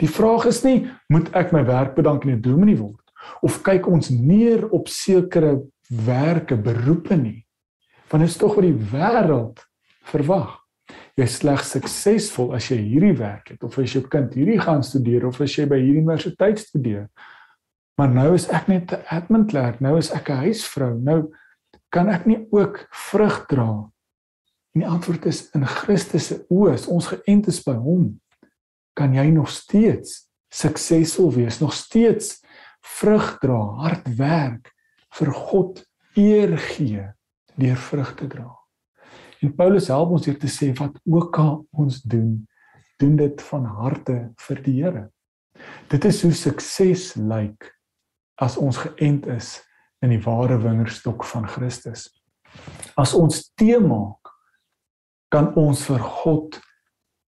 Die 0.00 0.10
vraag 0.10 0.48
is 0.50 0.62
nie 0.64 0.86
moet 1.12 1.30
ek 1.36 1.52
my 1.54 1.62
werk 1.66 1.94
bedank 1.96 2.24
in 2.24 2.36
'n 2.36 2.42
dominee 2.42 2.76
word 2.76 3.02
of 3.42 3.62
kyk 3.62 3.86
ons 3.86 4.10
neer 4.10 4.68
op 4.70 4.88
sekere 4.88 5.62
werke, 5.88 6.56
beroepe 6.56 7.16
nie. 7.16 7.46
Want 8.10 8.22
dit 8.22 8.30
is 8.30 8.38
tog 8.38 8.54
wat 8.54 8.66
die 8.66 8.90
wêreld 8.92 9.62
verwag. 10.12 10.58
Jy 11.16 11.26
slegs 11.26 11.72
suksesvol 11.74 12.54
as 12.54 12.68
jy 12.70 12.76
hierdie 12.76 13.16
werk 13.18 13.48
het 13.50 13.64
of 13.64 13.78
as 13.78 13.92
jou 13.96 14.02
kind 14.08 14.34
hierdie 14.34 14.60
gaan 14.60 14.82
studeer 14.82 15.26
of 15.26 15.40
as 15.40 15.56
jy 15.56 15.66
by 15.66 15.78
hierdie 15.80 16.02
universiteit 16.04 16.58
studeer. 16.58 17.08
Maar 17.96 18.12
nou 18.12 18.34
is 18.34 18.48
ek 18.52 18.68
net 18.68 18.92
'n 18.92 19.04
admin 19.08 19.46
klerk, 19.46 19.80
nou 19.80 19.96
is 19.96 20.10
ek 20.10 20.28
'n 20.30 20.44
huisvrou. 20.44 21.00
Nou 21.00 21.32
kan 21.90 22.08
ek 22.08 22.26
nie 22.26 22.46
ook 22.50 22.86
vrug 22.90 23.46
dra. 23.46 23.90
En 24.74 24.80
die 24.80 24.88
antwoord 24.88 25.26
is 25.26 25.50
in 25.56 25.64
Christus 25.66 26.26
se 26.26 26.44
oë, 26.52 26.76
ons 26.88 27.06
geënt 27.08 27.46
is 27.48 27.62
by 27.64 27.72
hom, 27.72 28.20
kan 28.94 29.14
jy 29.14 29.30
nog 29.30 29.48
steeds 29.48 30.28
suksesvol 30.52 31.32
wees, 31.32 31.60
nog 31.60 31.72
steeds 31.72 32.44
vrug 32.84 33.38
dra, 33.38 33.60
hard 33.80 34.08
werk 34.18 34.72
vir 35.16 35.32
God 35.32 35.84
eer 36.16 36.58
gee 36.58 37.06
deur 37.56 37.76
vrug 37.76 38.14
te 38.18 38.26
dra. 38.26 38.50
En 39.40 39.54
Paulus 39.56 39.88
help 39.88 40.10
ons 40.16 40.26
hier 40.28 40.38
te 40.38 40.48
sê 40.48 40.72
wat 40.76 40.98
ook 41.04 41.38
al 41.38 41.66
ons 41.72 42.02
doen, 42.02 42.46
doen 43.00 43.16
dit 43.16 43.42
van 43.42 43.64
harte 43.64 44.18
vir 44.46 44.62
die 44.64 44.76
Here. 44.82 45.08
Dit 45.88 46.04
is 46.04 46.22
hoe 46.22 46.32
sukses 46.36 47.14
lyk 47.16 47.75
as 48.42 48.56
ons 48.60 48.78
geënt 48.82 49.26
is 49.32 49.56
in 50.04 50.12
die 50.12 50.22
ware 50.24 50.58
wingerdstok 50.60 51.24
van 51.24 51.48
Christus. 51.48 52.08
As 52.96 53.14
ons 53.16 53.50
te 53.56 53.78
maak, 53.80 54.32
kan 55.32 55.50
ons 55.58 55.82
vir 55.88 56.02
God 56.22 56.58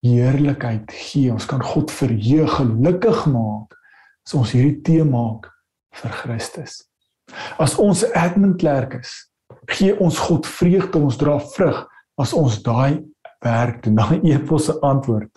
heerlikheid 0.05 0.91
gee. 0.91 1.31
Ons 1.33 1.47
kan 1.49 1.61
God 1.63 1.91
verheug, 1.91 2.53
gelukkig 2.59 3.25
maak 3.31 3.75
as 4.27 4.35
ons 4.37 4.53
hierdie 4.53 4.79
te 4.85 5.03
maak 5.07 5.49
vir 5.99 6.13
Christus. 6.21 6.83
As 7.61 7.75
ons 7.81 8.05
admin 8.17 8.55
klerk 8.61 8.95
is, 8.99 9.11
gee 9.69 9.93
ons 10.01 10.17
God 10.21 10.47
vreugde, 10.49 11.01
ons 11.01 11.17
dra 11.19 11.37
vrug 11.55 11.83
as 12.19 12.33
ons 12.35 12.59
daai 12.65 13.01
werk 13.45 13.83
doen, 13.85 13.99
daai 13.99 14.33
eposse 14.33 14.75
antwoord 14.85 15.31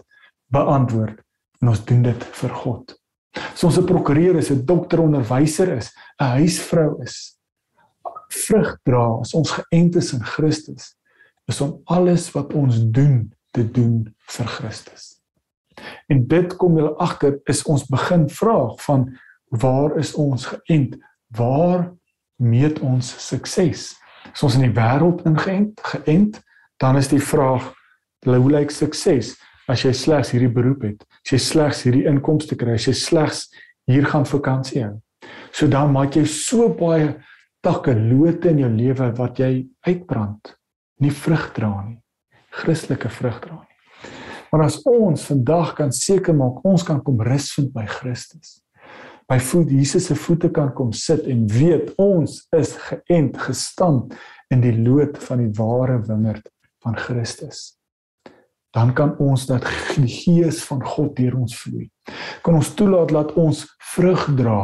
beantwoord 0.53 1.21
en 1.63 1.71
ons 1.73 1.85
doen 1.89 2.03
dit 2.05 2.25
vir 2.41 2.57
God. 2.63 2.97
So 3.55 3.66
ons 3.66 3.79
'n 3.79 3.87
prokureur 3.87 4.37
is, 4.37 4.51
'n 4.51 4.64
dokter, 4.64 5.01
onderwyser 5.01 5.77
is, 5.77 5.92
'n 6.21 6.25
huisvrou 6.38 7.03
is, 7.03 7.38
vrug 8.29 8.79
dra 8.85 9.21
as 9.21 9.35
ons 9.35 9.51
geënt 9.51 9.97
is 9.97 10.12
in 10.12 10.25
Christus, 10.25 10.97
is 11.47 11.61
om 11.61 11.81
alles 11.85 12.31
wat 12.33 12.53
ons 12.53 12.90
doen 12.90 13.33
te 13.51 13.71
doen 13.71 14.14
vir 14.18 14.47
Christus. 14.47 15.21
En 16.09 16.27
dit 16.27 16.57
kom 16.57 16.77
julle 16.77 16.97
agter 16.97 17.40
is 17.45 17.62
ons 17.62 17.87
begin 17.87 18.29
vraag 18.29 18.81
van 18.85 19.18
waar 19.49 19.99
is 19.99 20.14
ons 20.14 20.47
geënt? 20.47 20.97
Waar 21.37 21.92
meet 22.37 22.81
ons 22.81 23.29
sukses? 23.29 23.97
Is 24.35 24.42
ons 24.42 24.55
in 24.55 24.73
die 24.73 24.81
wêreld 24.81 25.25
ingeënt, 25.25 25.81
geënt? 25.81 26.40
dan 26.83 26.97
is 26.97 27.09
die 27.09 27.23
vraag 27.23 27.71
hoe 28.27 28.51
lyk 28.51 28.71
sukses 28.75 29.37
as 29.71 29.85
jy 29.87 29.92
slegs 29.95 30.33
hierdie 30.35 30.51
beroep 30.51 30.83
het 30.87 31.05
as 31.23 31.35
jy 31.35 31.39
slegs 31.39 31.83
hierdie 31.87 32.07
inkomste 32.11 32.59
kry 32.59 32.77
as 32.79 32.89
jy 32.89 32.95
slegs 32.99 33.47
hier 33.91 34.07
gaan 34.11 34.27
vakansie 34.29 34.83
hou. 34.85 34.97
So 35.53 35.69
dan 35.71 35.93
maak 35.95 36.17
jy 36.17 36.25
so 36.29 36.69
baie 36.77 37.15
takke 37.63 37.95
lote 37.95 38.51
in 38.51 38.63
jou 38.65 38.71
lewe 38.73 39.11
wat 39.19 39.39
jy 39.39 39.53
uitbrand. 39.87 40.57
Nie 41.03 41.13
vrug 41.15 41.51
dra 41.57 41.71
nie. 41.87 42.01
Christelike 42.53 43.11
vrug 43.13 43.39
dra 43.45 43.61
nie. 43.61 43.69
Maar 44.53 44.67
as 44.67 44.83
ons 44.85 45.25
vandag 45.31 45.73
kan 45.79 45.95
seker 45.97 46.37
maak 46.37 46.61
ons 46.69 46.83
kan 46.85 47.01
kom 47.05 47.23
rus 47.25 47.49
vind 47.57 47.71
by 47.73 47.87
Christus. 47.89 48.59
By 49.31 49.39
voet 49.41 49.71
Jesus 49.73 50.11
se 50.11 50.17
voete 50.19 50.51
kan 50.53 50.73
kom 50.77 50.91
sit 50.93 51.25
en 51.31 51.47
weet 51.49 51.95
ons 52.03 52.43
is 52.53 52.75
geënt 52.91 53.39
gestand 53.47 54.13
in 54.53 54.61
die 54.61 54.75
lood 54.77 55.17
van 55.25 55.41
die 55.41 55.53
ware 55.57 56.03
wingerd 56.05 56.51
van 56.85 56.99
Christus. 56.99 57.79
Dan 58.73 58.95
kan 58.97 59.17
ons 59.21 59.47
dat 59.47 59.65
gees 60.09 60.63
van 60.65 60.81
God 60.85 61.17
deur 61.17 61.37
ons 61.37 61.57
vloei. 61.61 61.91
Kan 62.43 62.57
ons 62.57 62.73
toelaat 62.75 63.13
dat 63.13 63.35
ons 63.41 63.67
vrug 63.93 64.31
dra 64.39 64.63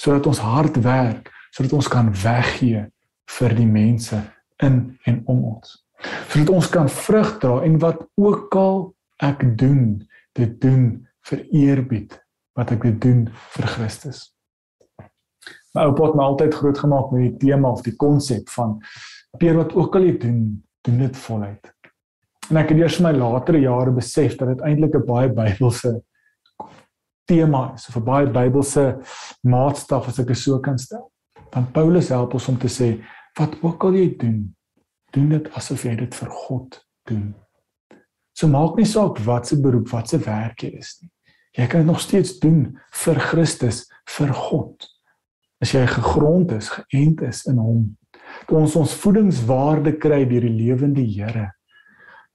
sodat 0.00 0.24
ons 0.30 0.38
hard 0.40 0.78
werk, 0.80 1.28
sodat 1.52 1.74
ons 1.76 1.88
kan 1.92 2.06
weggee 2.22 2.86
vir 3.36 3.54
die 3.58 3.68
mense 3.68 4.16
in 4.64 4.78
en 5.04 5.20
om 5.28 5.42
ons. 5.52 5.74
Sodat 6.32 6.52
ons 6.54 6.70
kan 6.72 6.88
vrug 6.88 7.34
dra 7.42 7.58
en 7.66 7.76
wat 7.82 8.00
ook 8.16 8.56
al 8.56 8.80
ek 9.20 9.44
doen, 9.60 10.00
dit 10.38 10.56
doen 10.62 10.84
vir 11.28 11.44
eerbied 11.52 12.16
wat 12.56 12.72
ek 12.72 12.86
dit 12.88 13.00
doen 13.02 13.26
vir 13.56 13.68
Christus. 13.74 14.30
My 15.76 15.86
oupa 15.86 16.08
het 16.08 16.16
my 16.18 16.24
altyd 16.32 16.56
groot 16.56 16.80
gemaak 16.80 17.12
met 17.12 17.26
die 17.28 17.50
tema 17.50 17.70
of 17.70 17.84
die 17.86 17.94
konsep 18.00 18.48
van 18.56 18.78
peer 19.38 19.58
wat 19.60 19.76
ook 19.76 19.94
al 19.96 20.08
jy 20.08 20.16
doen, 20.18 20.40
doen 20.86 21.04
dit 21.04 21.20
voluit. 21.26 21.70
En 22.50 22.58
ek 22.58 22.72
het 22.72 22.80
eers 22.82 22.98
in 22.98 23.06
my 23.06 23.12
latere 23.14 23.60
jare 23.62 23.92
besef 23.94 24.34
dat 24.40 24.48
dit 24.50 24.62
eintlik 24.66 24.94
'n 24.98 25.06
baie 25.06 25.28
Bybelse 25.30 26.02
tema 27.30 27.72
is, 27.74 27.86
of 27.88 27.96
'n 27.96 28.04
baie 28.04 28.26
Bybelse 28.26 28.98
maatstaf 29.42 30.08
as 30.08 30.18
ek 30.18 30.26
dit 30.26 30.38
so 30.38 30.58
kan 30.58 30.78
stel. 30.78 31.12
Want 31.52 31.72
Paulus 31.72 32.08
help 32.08 32.34
ons 32.34 32.48
om 32.48 32.58
te 32.58 32.68
sê 32.68 33.04
wat 33.38 33.54
ook 33.62 33.84
al 33.84 33.94
jy 33.94 34.16
doen, 34.16 34.56
doen 35.12 35.28
dit 35.28 35.54
asof 35.54 35.84
jy 35.84 35.94
dit 35.96 36.14
vir 36.14 36.30
God 36.30 36.86
doen. 37.06 37.34
So 38.32 38.48
maak 38.48 38.76
nie 38.76 38.84
saak 38.84 39.18
wat 39.18 39.46
se 39.46 39.60
beroep, 39.60 39.88
wat 39.88 40.08
se 40.08 40.18
werk 40.18 40.62
jy 40.62 40.78
is 40.78 40.98
nie. 41.02 41.10
Jy 41.52 41.66
kan 41.66 41.80
dit 41.80 41.86
nog 41.86 42.00
steeds 42.00 42.38
doen 42.38 42.78
vir 42.92 43.18
Christus, 43.20 43.86
vir 44.08 44.32
God. 44.34 44.86
As 45.60 45.72
jy 45.72 45.86
gegrond 45.86 46.52
is, 46.52 46.68
geënt 46.68 47.22
is 47.22 47.46
in 47.46 47.58
hom, 47.58 47.96
dat 48.46 48.56
ons 48.56 48.76
ons 48.76 48.94
voedingswaarde 48.94 49.98
kry 49.98 50.24
deur 50.24 50.40
die 50.40 50.56
lewende 50.56 51.02
Here. 51.02 51.50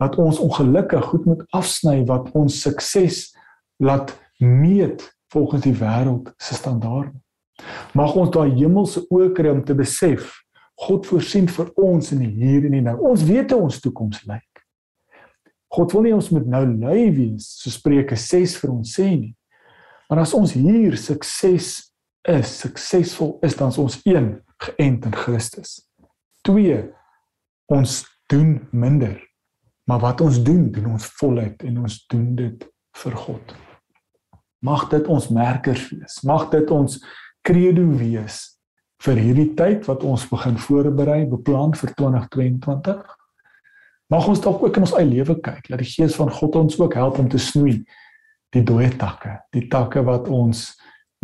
Dat 0.01 0.17
ons 0.19 0.39
ongelukkig 0.39 1.05
goed 1.05 1.25
moet 1.25 1.43
afsny 1.55 2.01
wat 2.05 2.31
ons 2.36 2.62
sukses 2.62 3.29
laat 3.77 4.12
meet 4.38 5.05
volgens 5.31 5.63
die 5.63 5.75
wêreld 5.75 6.34
se 6.38 6.55
standaarde. 6.55 7.13
Mag 7.95 8.15
ons 8.19 8.34
daai 8.36 8.51
hemelse 8.58 9.05
oë 9.10 9.31
kry 9.36 9.53
om 9.53 9.63
te 9.63 9.75
besef 9.75 10.34
God 10.75 11.08
voorsien 11.08 11.47
vir 11.47 11.71
ons 11.79 12.12
in 12.12 12.25
die 12.25 12.34
hier 12.36 12.65
en 12.67 12.75
die 12.75 12.84
nou. 12.84 12.97
Ons 13.08 13.23
weet 13.27 13.53
hoe 13.55 13.63
ons 13.67 13.79
toekoms 13.84 14.25
lyk. 14.27 14.63
God 15.75 15.95
wil 15.95 16.05
nie 16.05 16.15
ons 16.15 16.29
moet 16.31 16.47
nou 16.47 16.63
lui 16.67 17.10
wees, 17.15 17.47
so 17.62 17.71
Spreuke 17.71 18.17
6 18.19 18.58
vir 18.62 18.73
ons 18.73 18.95
sê 18.97 19.08
nie. 19.15 19.34
Maar 20.10 20.23
as 20.25 20.36
ons 20.38 20.53
hier 20.55 20.95
sukses 20.99 21.69
is, 22.25 22.51
suksesvol 22.62 23.38
is, 23.45 23.55
dan 23.58 23.71
is 23.73 23.79
ons 23.81 23.97
een 24.05 24.29
geënt 24.62 25.08
in 25.08 25.15
Christus. 25.15 25.79
2 26.47 26.84
ons 27.73 27.95
doen 28.31 28.60
minder. 28.75 29.17
Maar 29.85 30.01
wat 30.01 30.21
ons 30.25 30.41
doen, 30.43 30.71
doen 30.71 30.95
ons 30.95 31.05
voluit 31.19 31.63
en 31.63 31.77
ons 31.85 31.97
doen 32.09 32.27
dit 32.35 32.65
vir 33.03 33.17
God. 33.21 33.55
Mag 34.65 34.87
dit 34.89 35.07
ons 35.11 35.27
merkers 35.29 35.89
wees. 35.91 36.21
Mag 36.25 36.49
dit 36.53 36.71
ons 36.73 36.97
credo 37.45 37.85
wees 37.99 38.39
vir 39.05 39.19
hierdie 39.21 39.51
tyd 39.57 39.85
wat 39.89 40.03
ons 40.07 40.25
begin 40.29 40.57
voorberei, 40.57 41.25
beplan 41.29 41.75
vir 41.77 41.93
2022. 41.99 43.03
Mag 44.13 44.27
ons 44.29 44.41
dalk 44.41 44.63
ook 44.63 44.79
in 44.79 44.85
ons 44.87 44.95
eie 44.97 45.09
lewe 45.09 45.37
kyk, 45.41 45.69
dat 45.69 45.81
die 45.81 45.89
Gees 45.89 46.17
van 46.17 46.31
God 46.33 46.57
ons 46.59 46.79
ook 46.79 46.97
help 46.97 47.19
om 47.21 47.29
te 47.29 47.41
snoei 47.41 47.79
die 48.55 48.63
dooie 48.65 48.91
takke, 48.97 49.39
die 49.53 49.65
takke 49.69 50.03
wat 50.05 50.29
ons 50.31 50.67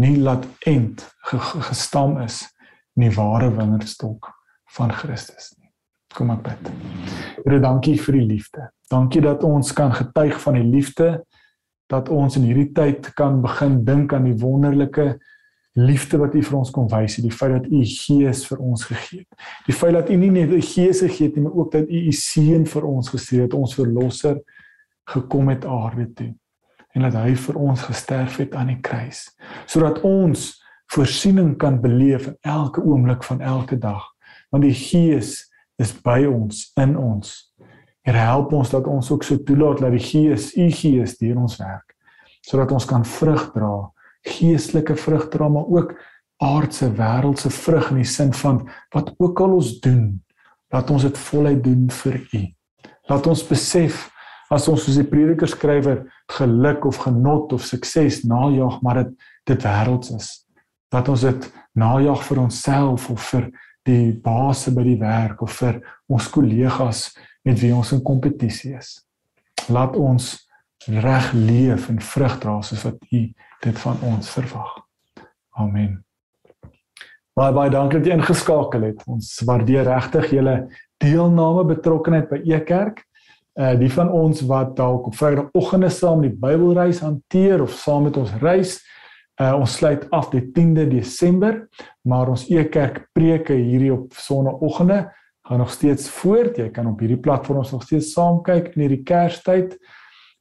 nie 0.01 0.17
laat 0.19 0.45
end 0.67 1.05
gestam 1.69 2.17
is 2.25 2.41
in 2.97 3.07
die 3.07 3.15
ware 3.15 3.51
wingerdstok 3.53 4.31
van 4.75 4.93
Christus 4.97 5.53
nie. 5.57 5.60
Kom 6.15 6.31
ek 6.33 6.41
bid. 6.45 6.71
Here, 7.45 7.59
dankie 7.63 7.97
vir 7.99 8.17
die 8.19 8.27
liefde. 8.33 8.69
Dankie 8.91 9.21
dat 9.23 9.43
ons 9.47 9.71
kan 9.75 9.93
getuig 9.95 10.39
van 10.43 10.59
die 10.59 10.67
liefde 10.67 11.21
dat 11.91 12.07
ons 12.07 12.37
in 12.39 12.45
hierdie 12.47 12.69
tyd 12.71 13.09
kan 13.19 13.41
begin 13.43 13.81
dink 13.83 14.13
aan 14.15 14.29
die 14.29 14.37
wonderlike 14.39 15.17
liefde 15.75 16.19
wat 16.21 16.35
U 16.35 16.43
vir 16.43 16.57
ons 16.57 16.71
kom 16.71 16.87
wys, 16.91 17.17
die 17.19 17.31
feit 17.31 17.51
dat 17.57 17.67
U 17.67 17.81
Gees 17.87 18.45
vir 18.47 18.61
ons 18.63 18.85
gegee 18.87 19.25
het. 19.25 19.47
Die 19.67 19.75
feit 19.75 19.97
dat 19.97 20.11
U 20.11 20.15
nie 20.19 20.31
net 20.31 20.51
U 20.55 20.61
Gees 20.63 21.03
gegee 21.03 21.27
het 21.27 21.35
nie, 21.35 21.43
maar 21.43 21.57
ook 21.59 21.73
dat 21.75 21.91
U 21.91 22.03
U 22.07 22.13
seun 22.15 22.63
vir 22.67 22.87
ons 22.87 23.11
gestuur 23.11 23.45
het, 23.45 23.57
ons 23.59 23.75
verlosser 23.75 24.39
gekom 25.11 25.51
het 25.51 25.67
aarde 25.67 26.07
toe 26.15 26.31
en 26.91 27.05
dat 27.07 27.15
hy 27.15 27.35
vir 27.39 27.59
ons 27.59 27.85
gesterf 27.87 28.37
het 28.41 28.55
aan 28.57 28.73
die 28.73 28.81
kruis 28.83 29.29
sodat 29.69 30.01
ons 30.07 30.49
voorsiening 30.91 31.53
kan 31.59 31.79
beleef 31.83 32.27
in 32.27 32.37
elke 32.41 32.83
oomblik 32.83 33.23
van 33.27 33.41
elke 33.41 33.79
dag 33.79 34.03
want 34.51 34.65
die 34.67 34.75
Gees 34.75 35.50
is 35.81 35.93
by 36.05 36.21
ons 36.29 36.69
in 36.79 36.93
ons. 36.99 37.33
Here 38.05 38.17
help 38.17 38.53
ons 38.57 38.71
dat 38.73 38.87
ons 38.89 39.11
ook 39.13 39.25
so 39.25 39.41
toelaat 39.45 39.81
dat 39.83 39.95
die 39.95 40.03
Gees, 40.03 40.51
U 40.57 40.69
Gees 40.73 41.17
deur 41.19 41.41
ons 41.41 41.57
werk 41.61 41.91
sodat 42.41 42.71
ons 42.73 42.87
kan 42.89 43.03
vrug 43.05 43.51
dra, 43.53 43.73
geestelike 44.25 44.95
vrug 44.97 45.27
dra 45.29 45.49
maar 45.49 45.67
ook 45.69 45.93
aardse 46.41 46.87
wêreldse 46.97 47.51
vrug 47.53 47.91
in 47.93 48.01
die 48.01 48.09
sin 48.09 48.31
van 48.33 48.63
wat 48.95 49.11
ook 49.21 49.41
al 49.45 49.59
ons 49.59 49.75
doen, 49.83 50.15
laat 50.73 50.89
ons 50.89 51.05
dit 51.05 51.19
voluit 51.27 51.61
doen 51.63 51.85
vir 52.01 52.17
U. 52.21 52.41
Laat 53.11 53.27
ons 53.29 53.43
besef 53.45 54.07
as 54.51 54.67
ons 54.67 54.83
soos 54.83 54.97
die 54.99 55.07
prediker 55.07 55.49
skrywer 55.49 56.01
geluk 56.33 56.85
of 56.89 56.99
genot 57.05 57.53
of 57.53 57.65
sukses 57.65 58.23
najag 58.27 58.79
maar 58.81 59.03
dit 59.03 59.13
dit 59.51 59.65
wêrelds 59.65 60.13
is. 60.17 60.31
Dat 60.91 61.09
ons 61.09 61.23
dit 61.25 61.47
najag 61.77 62.25
vir 62.27 62.41
onsself 62.41 63.09
of 63.13 63.29
vir 63.31 63.51
die 63.87 64.11
baas 64.13 64.67
by 64.69 64.83
die 64.85 64.99
werk 64.99 65.41
of 65.41 65.57
vir 65.61 65.81
ons 66.11 66.29
kollegas 66.29 67.09
met 67.45 67.59
wie 67.61 67.73
ons 67.73 67.91
in 67.95 68.03
kompetisie 68.05 68.75
is. 68.77 68.99
Laat 69.69 69.97
ons 69.97 70.35
reg 70.87 71.33
leef 71.33 71.89
en 71.89 72.01
vrug 72.01 72.37
dra 72.41 72.59
soos 72.65 72.85
wat 72.87 73.01
U 73.11 73.21
dit 73.61 73.83
van 73.83 73.99
ons 74.05 74.29
verwag. 74.33 74.79
Amen. 75.57 75.99
Baie 77.37 77.53
baie 77.55 77.71
dankie 77.71 77.99
dat 77.99 78.09
jy 78.09 78.17
ingeskakel 78.17 78.89
het. 78.89 79.03
Ons 79.07 79.33
waardeer 79.47 79.85
regtig 79.87 80.33
julle 80.35 80.55
deelname 81.01 81.65
betrokkeheid 81.69 82.29
by 82.31 82.41
Ekerk. 82.49 83.05
Uh 83.59 83.73
die 83.79 83.91
van 83.91 84.09
ons 84.15 84.41
wat 84.47 84.75
dalk 84.77 85.09
op 85.09 85.15
Vrydagoggende 85.19 85.89
saam 85.91 86.21
die 86.23 86.31
Bybelreis 86.31 87.01
hanteer 87.03 87.63
of 87.65 87.73
saam 87.75 88.07
met 88.07 88.17
ons 88.17 88.31
reis, 88.41 88.77
Uh, 89.41 89.55
ons 89.57 89.73
sluit 89.73 90.03
af 90.13 90.27
die 90.29 90.43
10de 90.53 90.83
Desember, 90.91 91.55
maar 92.05 92.29
ons 92.29 92.43
Ekerk 92.51 93.07
preke 93.15 93.55
hierdie 93.57 93.89
op 93.93 94.13
Sondagoggende 94.13 94.99
gaan 95.47 95.63
nog 95.63 95.71
steeds 95.73 96.09
voort. 96.19 96.59
Jy 96.61 96.67
kan 96.75 96.91
op 96.91 96.99
hierdie 97.01 97.17
platforms 97.17 97.71
nog 97.73 97.87
steeds 97.87 98.11
saam 98.13 98.43
kyk 98.45 98.75
in 98.75 98.83
hierdie 98.83 99.01
Kerstyd. 99.07 99.73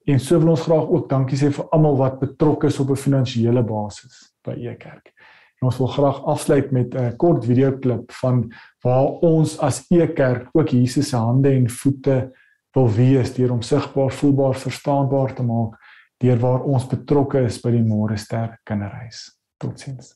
En 0.05 0.21
so 0.21 0.37
wil 0.43 0.53
ons 0.53 0.67
graag 0.67 0.91
ook 0.93 1.09
dankie 1.09 1.39
sê 1.41 1.49
vir 1.55 1.71
almal 1.73 1.97
wat 1.97 2.19
betrokke 2.21 2.69
is 2.69 2.81
op 2.83 2.91
'n 2.91 3.01
finansiële 3.07 3.63
basis 3.65 4.35
by 4.45 4.59
Ekerk. 4.69 5.15
En 5.61 5.71
ons 5.71 5.79
wil 5.79 5.93
graag 5.97 6.25
afsluit 6.25 6.71
met 6.71 6.95
'n 6.95 7.17
kort 7.17 7.45
videoklip 7.45 8.13
van 8.13 8.53
waar 8.85 9.07
ons 9.25 9.59
as 9.59 9.87
Ekerk 9.89 10.49
ook 10.53 10.69
Jesus 10.69 11.09
se 11.09 11.17
hande 11.17 11.49
en 11.49 11.71
voete 11.71 12.33
wil 12.73 12.89
wees 12.89 13.35
deur 13.35 13.53
om 13.53 13.63
sigbaar, 13.63 14.13
voelbaar, 14.13 14.55
verstaanbaar 14.55 15.35
te 15.35 15.43
maak 15.43 15.80
deur 16.21 16.39
waar 16.41 16.65
ons 16.69 16.85
betrokke 16.89 17.41
is 17.49 17.61
by 17.65 17.73
die 17.73 17.85
Môre 17.85 18.19
Ster 18.21 18.59
Kinderhuis. 18.69 19.31
Totsiens. 19.61 20.13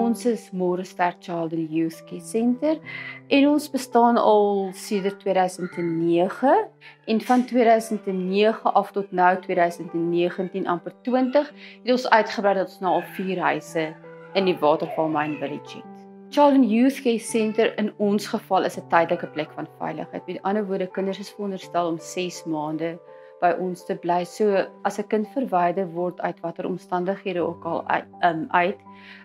Ons 0.00 0.24
is 0.26 0.46
Môre 0.54 0.86
Ster 0.86 1.16
Child 1.18 1.54
and 1.58 1.74
Youth 1.74 2.00
Care 2.06 2.22
Center 2.22 2.78
en 3.34 3.50
ons 3.50 3.68
bestaan 3.70 4.18
al 4.18 4.70
sedert 4.78 5.20
2009 5.26 6.56
en 7.10 7.22
van 7.26 7.46
2009 7.50 8.74
af 8.74 8.94
tot 8.94 9.10
nou 9.10 9.32
2019 9.42 10.66
amper 10.70 10.94
20 11.06 11.54
het 11.82 11.94
ons 11.98 12.10
uitgebrei 12.10 12.58
dat 12.62 12.70
ons 12.70 12.82
nou 12.86 12.98
al 13.00 13.08
4 13.18 13.46
huise 13.50 13.88
in 14.38 14.46
die 14.46 14.58
Waterval 14.62 15.10
Mine 15.10 15.42
Village 15.42 15.82
het. 15.82 15.89
Child 16.30 16.54
and 16.54 16.70
Youth 16.70 17.02
Care 17.02 17.18
Center 17.18 17.72
in 17.76 17.88
ons 17.98 18.26
geval 18.30 18.64
is 18.64 18.76
'n 18.78 18.86
tydelike 18.88 19.26
plek 19.34 19.50
van 19.52 19.66
veiligheid. 19.78 20.26
Met 20.26 20.42
ander 20.42 20.66
woorde, 20.66 20.86
kinders 20.86 21.18
is 21.18 21.30
veronderstel 21.30 21.88
om 21.88 21.98
6 21.98 22.44
maande 22.44 22.98
by 23.40 23.50
ons 23.58 23.84
te 23.84 23.96
bly. 23.96 24.24
So 24.24 24.66
as 24.84 24.98
'n 24.98 25.08
kind 25.08 25.26
verwyder 25.34 25.86
word 25.92 26.20
uit 26.20 26.40
watter 26.40 26.66
omstandighede 26.66 27.40
ook 27.40 27.64
al 27.64 27.82
uit, 27.86 28.04
um, 28.22 28.46
uit 28.50 28.78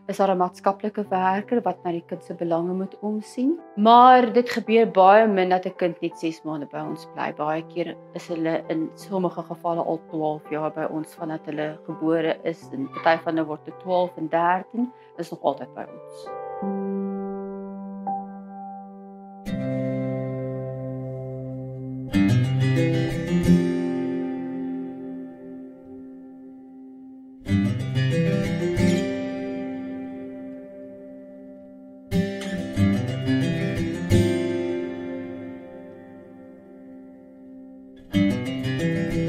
is 0.08 0.18
daar 0.18 0.32
'n 0.32 0.38
maatskaplike 0.38 1.06
werker 1.10 1.62
wat 1.62 1.84
na 1.84 1.92
die 1.92 2.04
kind 2.08 2.24
se 2.24 2.34
belange 2.34 2.74
moet 2.74 2.98
omsien. 3.02 3.60
Maar 3.76 4.34
dit 4.34 4.50
gebeur 4.50 4.92
baie 4.92 5.28
min 5.28 5.50
dat 5.50 5.66
'n 5.66 5.76
kind 5.76 6.02
net 6.02 6.18
6 6.20 6.42
maande 6.44 6.66
by 6.66 6.80
ons 6.80 7.08
bly. 7.14 7.34
Baie 7.34 7.64
keer 7.68 7.96
is 8.14 8.28
hulle 8.28 8.64
in 8.68 8.90
sommige 8.96 9.44
gevalle 9.44 9.84
al 9.84 10.02
12 10.10 10.50
jaar 10.50 10.72
by 10.72 10.88
ons 10.90 11.14
vandat 11.14 11.46
hulle 11.46 11.78
gebore 11.86 12.38
is 12.44 12.70
en 12.74 12.90
party 12.90 13.24
van 13.24 13.36
hulle 13.36 13.48
word 13.48 13.64
te 13.66 13.74
12 13.84 14.18
en 14.18 14.28
13 14.30 14.92
is 15.18 15.30
nog 15.30 15.42
altyd 15.42 15.74
by 15.74 15.86
ons. 15.94 16.30
Thank 16.62 16.74
you 16.74 16.85